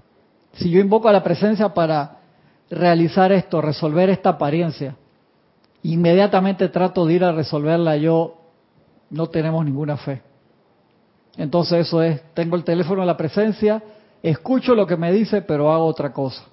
[0.53, 2.17] Si yo invoco a la presencia para
[2.69, 4.95] realizar esto, resolver esta apariencia,
[5.83, 8.35] inmediatamente trato de ir a resolverla yo,
[9.09, 10.21] no tenemos ninguna fe.
[11.37, 13.81] Entonces eso es, tengo el teléfono en la presencia,
[14.21, 16.43] escucho lo que me dice, pero hago otra cosa.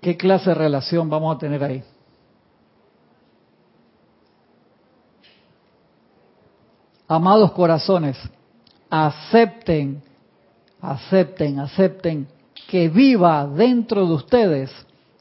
[0.00, 1.82] ¿Qué clase de relación vamos a tener ahí?
[7.06, 8.18] Amados corazones,
[8.90, 10.02] acepten,
[10.80, 12.26] acepten, acepten
[12.72, 14.70] que viva dentro de ustedes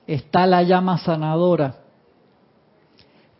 [0.07, 1.75] está la llama sanadora.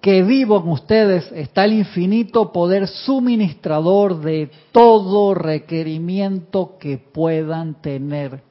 [0.01, 8.43] Que vivo en ustedes está el infinito poder suministrador de todo requerimiento que puedan tener.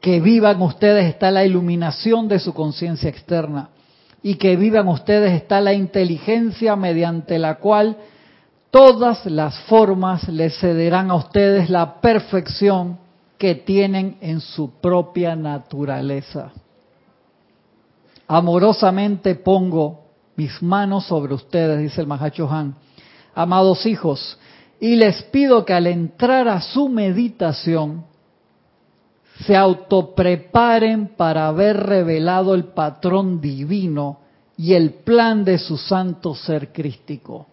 [0.00, 3.68] Que vivan ustedes está la iluminación de su conciencia externa.
[4.20, 7.98] Y que vivan ustedes está la inteligencia mediante la cual
[8.72, 12.98] todas las formas les cederán a ustedes la perfección
[13.36, 16.52] que tienen en su propia naturaleza.
[18.26, 20.00] Amorosamente pongo
[20.36, 22.74] mis manos sobre ustedes, dice el Mahacho Han,
[23.34, 24.38] amados hijos,
[24.80, 28.06] y les pido que al entrar a su meditación
[29.46, 34.20] se autopreparen para haber revelado el patrón divino
[34.56, 37.48] y el plan de su santo ser crístico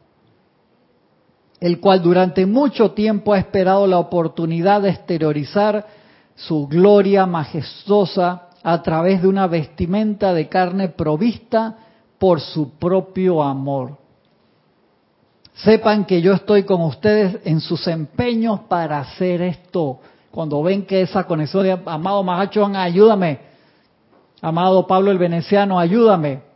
[1.59, 5.85] el cual durante mucho tiempo ha esperado la oportunidad de exteriorizar
[6.35, 11.75] su gloria majestuosa a través de una vestimenta de carne provista
[12.17, 13.97] por su propio amor.
[15.55, 19.99] Sepan que yo estoy con ustedes en sus empeños para hacer esto.
[20.31, 23.39] Cuando ven que esa conexión amado Mahacho, ayúdame.
[24.41, 26.48] Amado Pablo el Veneciano, ayúdame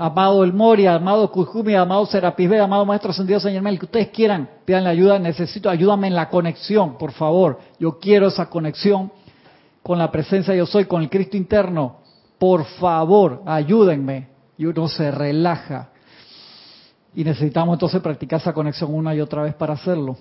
[0.00, 4.48] amado El Moria, amado Kujumi, amado Serapis amado Maestro Ascendido Señor Mel, que ustedes quieran,
[4.64, 7.60] pidan la ayuda, necesito, ayúdame en la conexión, por favor.
[7.78, 9.12] Yo quiero esa conexión
[9.82, 11.98] con la presencia yo soy, con el Cristo interno.
[12.38, 14.28] Por favor, ayúdenme.
[14.56, 15.90] Y uno se relaja.
[17.14, 20.16] Y necesitamos entonces practicar esa conexión una y otra vez para hacerlo.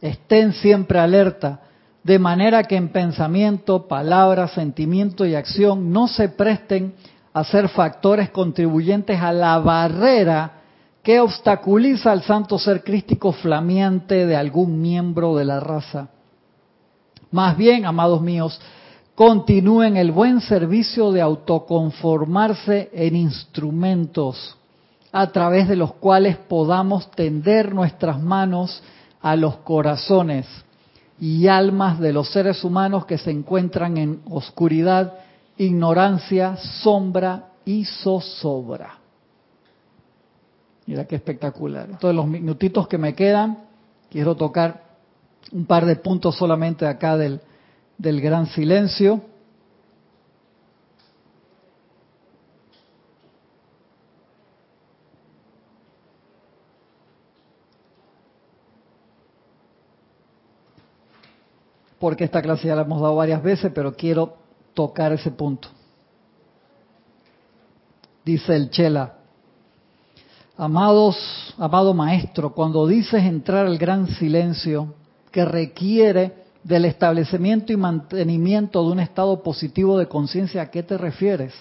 [0.00, 1.62] Estén siempre alerta
[2.04, 6.94] de manera que en pensamiento, palabra, sentimiento y acción no se presten
[7.32, 10.62] a ser factores contribuyentes a la barrera
[11.02, 16.08] que obstaculiza al santo ser crístico flameante de algún miembro de la raza.
[17.30, 18.60] Más bien, amados míos,
[19.14, 24.56] continúen el buen servicio de autoconformarse en instrumentos
[25.12, 28.82] a través de los cuales podamos tender nuestras manos
[29.20, 30.46] a los corazones
[31.22, 35.18] y almas de los seres humanos que se encuentran en oscuridad,
[35.56, 38.98] ignorancia, sombra y zozobra.
[40.84, 41.84] Mira qué espectacular.
[41.88, 43.58] Entonces, los minutitos que me quedan,
[44.10, 44.82] quiero tocar
[45.52, 47.40] un par de puntos solamente acá del,
[47.98, 49.20] del gran silencio.
[62.02, 64.34] Porque esta clase ya la hemos dado varias veces, pero quiero
[64.74, 65.68] tocar ese punto.
[68.24, 69.18] Dice el Chela,
[70.56, 74.94] amados, amado maestro, cuando dices entrar al gran silencio
[75.30, 80.98] que requiere del establecimiento y mantenimiento de un estado positivo de conciencia, ¿a qué te
[80.98, 81.54] refieres?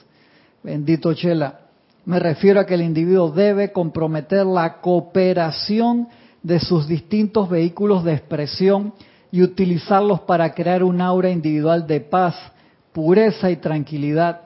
[0.63, 1.59] Bendito Chela.
[2.05, 6.07] Me refiero a que el individuo debe comprometer la cooperación
[6.41, 8.93] de sus distintos vehículos de expresión
[9.31, 12.35] y utilizarlos para crear un aura individual de paz,
[12.91, 14.41] pureza y tranquilidad.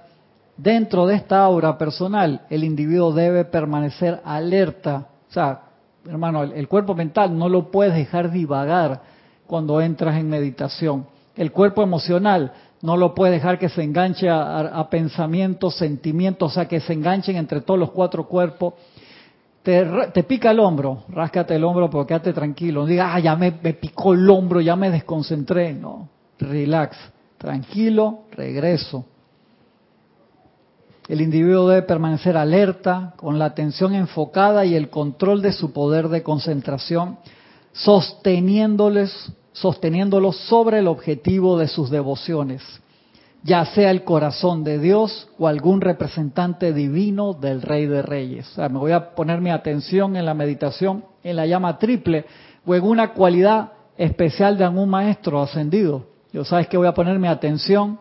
[0.57, 5.07] Dentro de esta aura personal, el individuo debe permanecer alerta.
[5.29, 5.61] O sea,
[6.07, 9.01] hermano, el, cuerpo mental no lo puedes dejar divagar
[9.47, 11.07] cuando entras en meditación.
[11.36, 16.67] El cuerpo emocional no lo puedes dejar que se enganche a, pensamientos, sentimientos, o sea,
[16.67, 18.75] que se enganchen entre todos los cuatro cuerpos.
[19.66, 22.82] Te, pica el hombro, ráscate el hombro, pero quédate tranquilo.
[22.82, 25.74] No digas, ah, ya me, picó el hombro, ya me desconcentré.
[25.74, 26.07] No,
[26.38, 26.95] relax,
[27.39, 29.05] tranquilo, regreso.
[31.07, 36.09] El individuo debe permanecer alerta, con la atención enfocada y el control de su poder
[36.09, 37.18] de concentración,
[37.74, 42.61] sosteniéndoles, sosteniéndolos sobre el objetivo de sus devociones,
[43.45, 48.49] ya sea el corazón de Dios o algún representante divino del Rey de Reyes.
[48.49, 52.25] O sea, me voy a poner mi atención en la meditación en la llama triple
[52.65, 56.07] o en una cualidad especial de algún maestro ascendido.
[56.33, 57.99] Yo sabes que voy a poner mi atención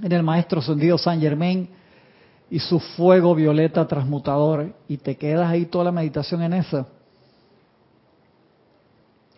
[0.00, 1.68] en el maestro ascendido San Germain
[2.48, 6.86] y su fuego violeta transmutador y te quedas ahí toda la meditación en eso.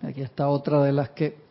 [0.03, 1.50] Aquí está otra de las que...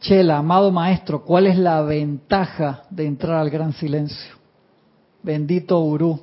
[0.00, 4.34] Chela, amado maestro, ¿cuál es la ventaja de entrar al gran silencio?
[5.22, 6.18] Bendito Uru,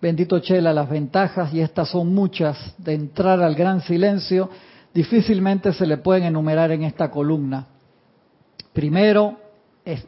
[0.00, 4.50] bendito Chela, las ventajas, y estas son muchas, de entrar al gran silencio,
[4.92, 7.68] difícilmente se le pueden enumerar en esta columna.
[8.72, 9.38] Primero,
[9.84, 10.04] es,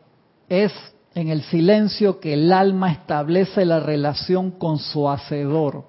[0.49, 0.72] es
[1.14, 5.84] en el silencio que el alma establece la relación con su hacedor.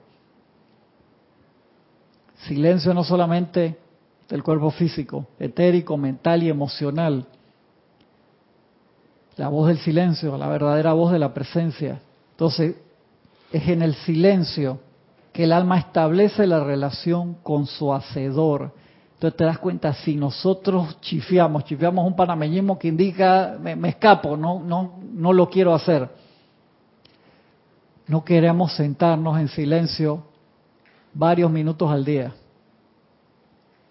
[2.45, 3.79] Silencio no solamente
[4.29, 7.25] del cuerpo físico, etérico, mental y emocional.
[9.35, 11.99] La voz del silencio, la verdadera voz de la presencia.
[12.31, 12.75] Entonces,
[13.51, 14.79] es en el silencio
[15.33, 18.73] que el alma establece la relación con su hacedor.
[19.13, 24.59] Entonces te das cuenta, si nosotros chifiamos, chifiamos un panameñismo que indica, me, escapo, no,
[24.59, 26.09] no, no lo quiero hacer.
[28.07, 30.23] No queremos sentarnos en silencio
[31.13, 32.33] varios minutos al día.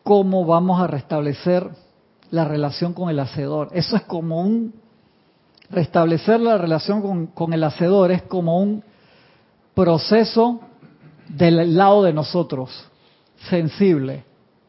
[0.09, 1.69] ¿Cómo vamos a restablecer
[2.31, 3.69] la relación con el hacedor?
[3.75, 4.73] Eso es como un...
[5.69, 8.83] Restablecer la relación con, con el hacedor es como un
[9.75, 10.61] proceso
[11.29, 12.71] del lado de nosotros,
[13.51, 14.25] sensible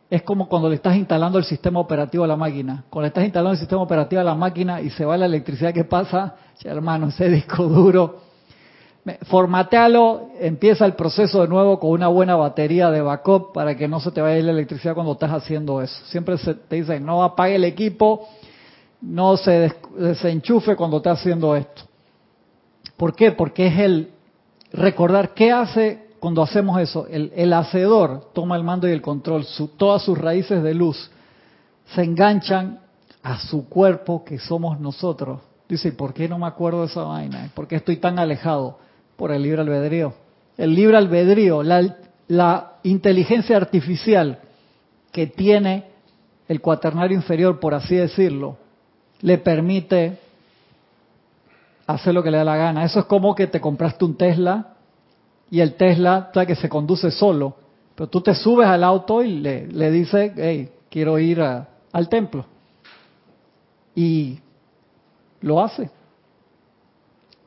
[0.09, 2.83] es como cuando le estás instalando el sistema operativo a la máquina.
[2.89, 5.73] Cuando le estás instalando el sistema operativo a la máquina y se va la electricidad,
[5.73, 6.35] ¿qué pasa?
[6.63, 8.23] hermano, ese disco duro,
[9.23, 13.99] formatealo, empieza el proceso de nuevo con una buena batería de backup para que no
[13.99, 16.03] se te vaya la electricidad cuando estás haciendo eso.
[16.05, 18.27] Siempre se te dicen, no apague el equipo,
[19.01, 21.83] no se desenchufe cuando estás haciendo esto.
[22.97, 23.31] ¿Por qué?
[23.31, 24.11] Porque es el
[24.73, 29.45] recordar qué hace cuando hacemos eso, el, hacedor toma el mando y el control,
[29.77, 31.09] todas sus raíces de luz
[31.95, 32.79] se enganchan
[33.23, 35.41] a su cuerpo que somos nosotros.
[35.67, 37.49] Dice, ¿por qué no me acuerdo de esa vaina?
[37.53, 38.79] ¿Por qué estoy tan alejado?
[39.19, 40.13] Por el libre albedrío.
[40.57, 44.39] El libre albedrío, la, inteligencia artificial
[45.11, 45.87] que tiene
[46.47, 48.55] el cuaternario inferior, por así decirlo,
[49.19, 50.19] le permite
[51.85, 52.85] hacer lo que le da la gana.
[52.85, 54.75] Eso es como que te compraste un Tesla
[55.51, 57.57] y el Tesla, que se conduce solo,
[57.95, 62.45] pero tú te subes al auto y le, le dices, hey, quiero ir al templo.
[63.93, 64.39] Y
[65.41, 65.89] lo hace.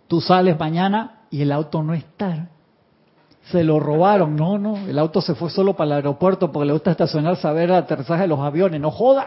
[0.06, 2.46] Tú sales mañana y el auto no está.
[3.50, 4.36] Se lo robaron.
[4.36, 7.72] No, no, el auto se fue solo para el aeropuerto porque le gusta estacionar, saber
[7.72, 8.80] aterrizaje de los aviones.
[8.80, 9.26] No joda.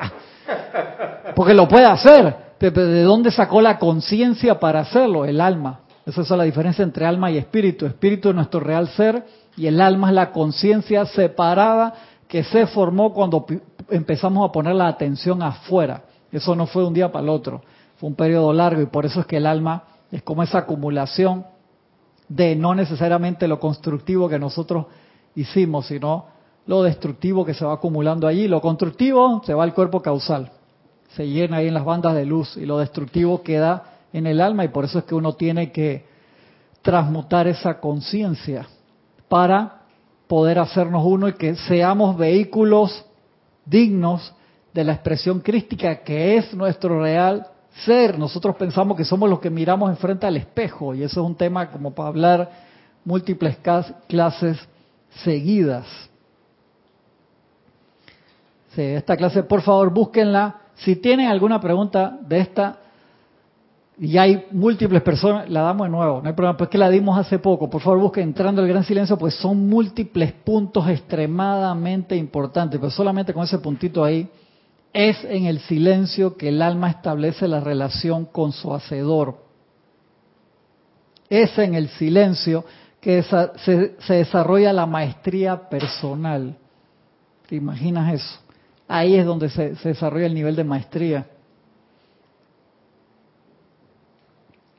[1.35, 2.45] Porque lo puede hacer.
[2.59, 5.25] ¿de dónde sacó la conciencia para hacerlo?
[5.25, 5.81] El alma.
[6.05, 7.87] Esa es la diferencia entre alma y espíritu.
[7.87, 9.25] Espíritu es nuestro real ser
[9.57, 11.93] y el alma es la conciencia separada
[12.27, 13.47] que se formó cuando
[13.89, 16.03] empezamos a poner la atención afuera.
[16.31, 17.61] Eso no fue de un día para el otro,
[17.97, 21.45] fue un periodo largo y por eso es que el alma es como esa acumulación
[22.27, 24.87] de no necesariamente lo constructivo que nosotros
[25.35, 26.25] hicimos, sino
[26.65, 28.47] lo destructivo que se va acumulando allí.
[28.47, 30.51] Lo constructivo se va al cuerpo causal,
[31.15, 34.63] se llena ahí en las bandas de luz y lo destructivo queda en el alma
[34.65, 36.05] y por eso es que uno tiene que
[36.81, 38.67] transmutar esa conciencia
[39.27, 39.81] para
[40.27, 43.05] poder hacernos uno y que seamos vehículos
[43.65, 44.33] dignos
[44.73, 47.47] de la expresión crística que es nuestro real
[47.83, 48.17] ser.
[48.17, 51.71] Nosotros pensamos que somos los que miramos enfrente al espejo y eso es un tema
[51.71, 52.51] como para hablar
[53.03, 53.57] múltiples
[54.07, 54.57] clases
[55.23, 55.85] seguidas.
[58.75, 60.61] Sí, esta clase, por favor, búsquenla.
[60.75, 62.79] Si tienen alguna pregunta de esta,
[63.97, 67.17] y hay múltiples personas, la damos de nuevo, no hay problema, pues que la dimos
[67.17, 72.77] hace poco, por favor busquen entrando al gran silencio, pues son múltiples puntos extremadamente importantes,
[72.77, 74.29] pero solamente con ese puntito ahí,
[74.95, 79.37] es en el silencio que el alma establece la relación con su hacedor.
[81.29, 82.63] Es en el silencio
[83.01, 86.55] que se, desarrolla la maestría personal.
[87.47, 88.39] ¿Te imaginas eso?
[88.87, 91.27] Ahí es donde se desarrolla el nivel de maestría.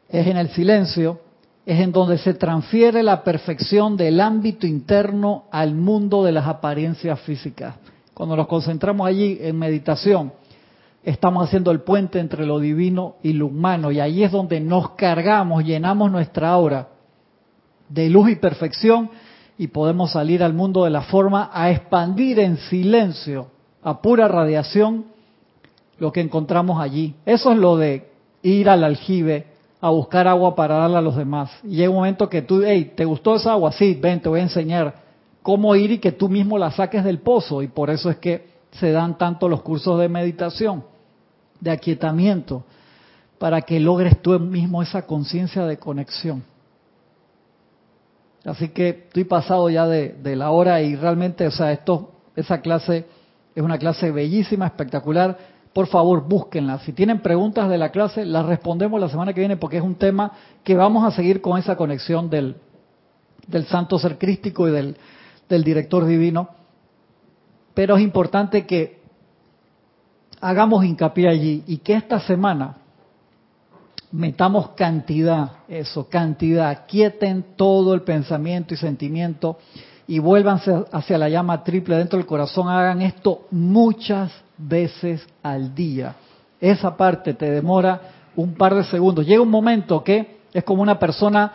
[0.08, 1.20] es en el silencio,
[1.66, 7.20] es en donde se transfiere la perfección del ámbito interno al mundo de las apariencias
[7.20, 7.74] físicas.
[8.16, 10.32] Cuando nos concentramos allí en meditación,
[11.04, 14.92] estamos haciendo el puente entre lo divino y lo humano y ahí es donde nos
[14.92, 16.88] cargamos, llenamos nuestra aura
[17.90, 19.10] de luz y perfección
[19.58, 23.48] y podemos salir al mundo de la forma a expandir en silencio,
[23.82, 25.04] a pura radiación,
[25.98, 27.16] lo que encontramos allí.
[27.26, 28.08] Eso es lo de
[28.40, 29.44] ir al aljibe
[29.78, 31.50] a buscar agua para darle a los demás.
[31.64, 33.72] Y llega un momento que tú, hey, ¿te gustó esa agua?
[33.72, 35.05] Sí, ven, te voy a enseñar
[35.46, 37.62] cómo ir y que tú mismo la saques del pozo.
[37.62, 40.82] Y por eso es que se dan tanto los cursos de meditación,
[41.60, 42.64] de aquietamiento,
[43.38, 46.42] para que logres tú mismo esa conciencia de conexión.
[48.44, 53.06] Así que estoy pasado ya de, la hora y realmente, o sea, esto, esa clase
[53.54, 55.38] es una clase bellísima, espectacular.
[55.72, 56.80] Por favor, búsquenla.
[56.80, 59.94] Si tienen preguntas de la clase, las respondemos la semana que viene porque es un
[59.94, 60.32] tema
[60.64, 62.56] que vamos a seguir con esa conexión del,
[63.46, 64.96] del santo ser crístico y del,
[65.48, 66.48] del director divino.
[67.74, 69.00] Pero es importante que
[70.40, 72.76] hagamos hincapié allí y que esta semana
[74.12, 79.58] metamos cantidad, eso, cantidad, quieten todo el pensamiento y sentimiento
[80.06, 86.14] y vuélvanse hacia la llama triple dentro del corazón, hagan esto muchas veces al día.
[86.60, 88.00] Esa parte te demora
[88.36, 89.26] un par de segundos.
[89.26, 91.52] Llega un momento que es como una persona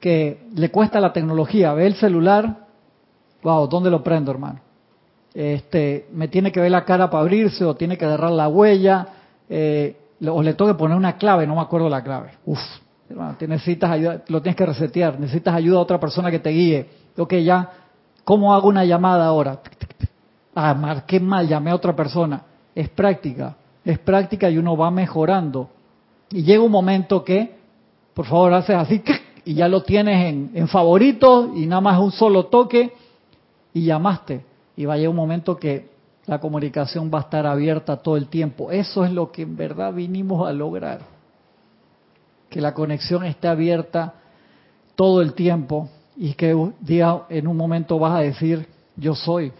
[0.00, 2.66] que le cuesta la tecnología, ve el celular,
[3.42, 4.60] wow, ¿dónde lo prendo, hermano?
[5.32, 9.06] Este, me tiene que ver la cara para abrirse o tiene que agarrar la huella.
[9.48, 9.96] Eh,
[10.28, 12.32] o le tengo poner una clave, no me acuerdo la clave.
[12.44, 12.60] Uf,
[13.08, 16.88] hermano, necesitas ayuda, lo tienes que resetear, necesitas ayuda a otra persona que te guíe.
[17.16, 17.70] Ok, ya,
[18.24, 19.60] ¿cómo hago una llamada ahora?
[20.54, 22.42] Ah, marqué mal, llamé a otra persona.
[22.74, 25.70] Es práctica, es práctica y uno va mejorando.
[26.30, 27.56] Y llega un momento que,
[28.14, 29.02] por favor, haces así
[29.44, 32.92] y ya lo tienes en, en favorito y nada más un solo toque
[33.72, 34.44] y llamaste.
[34.76, 35.90] Y va a llegar un momento que
[36.26, 38.70] la comunicación va a estar abierta todo el tiempo.
[38.70, 41.00] Eso es lo que en verdad vinimos a lograr.
[42.48, 44.14] Que la conexión esté abierta
[44.94, 49.52] todo el tiempo y que día en un momento vas a decir yo soy.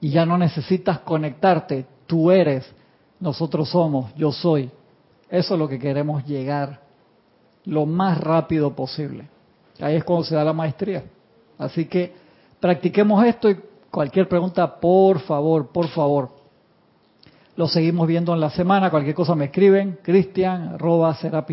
[0.00, 2.70] Y ya no necesitas conectarte, tú eres,
[3.18, 4.70] nosotros somos, yo soy.
[5.28, 6.86] Eso es lo que queremos llegar
[7.66, 9.28] lo más rápido posible.
[9.80, 11.04] Ahí es cuando se da la maestría.
[11.58, 12.14] Así que
[12.60, 13.56] practiquemos esto y
[13.96, 16.28] Cualquier pregunta, por favor, por favor.
[17.56, 18.90] Lo seguimos viendo en la semana.
[18.90, 21.46] Cualquier cosa me escriben, cristian.com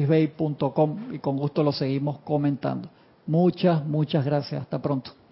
[1.13, 2.89] y con gusto lo seguimos comentando.
[3.27, 4.63] Muchas, muchas gracias.
[4.63, 5.22] Hasta pronto.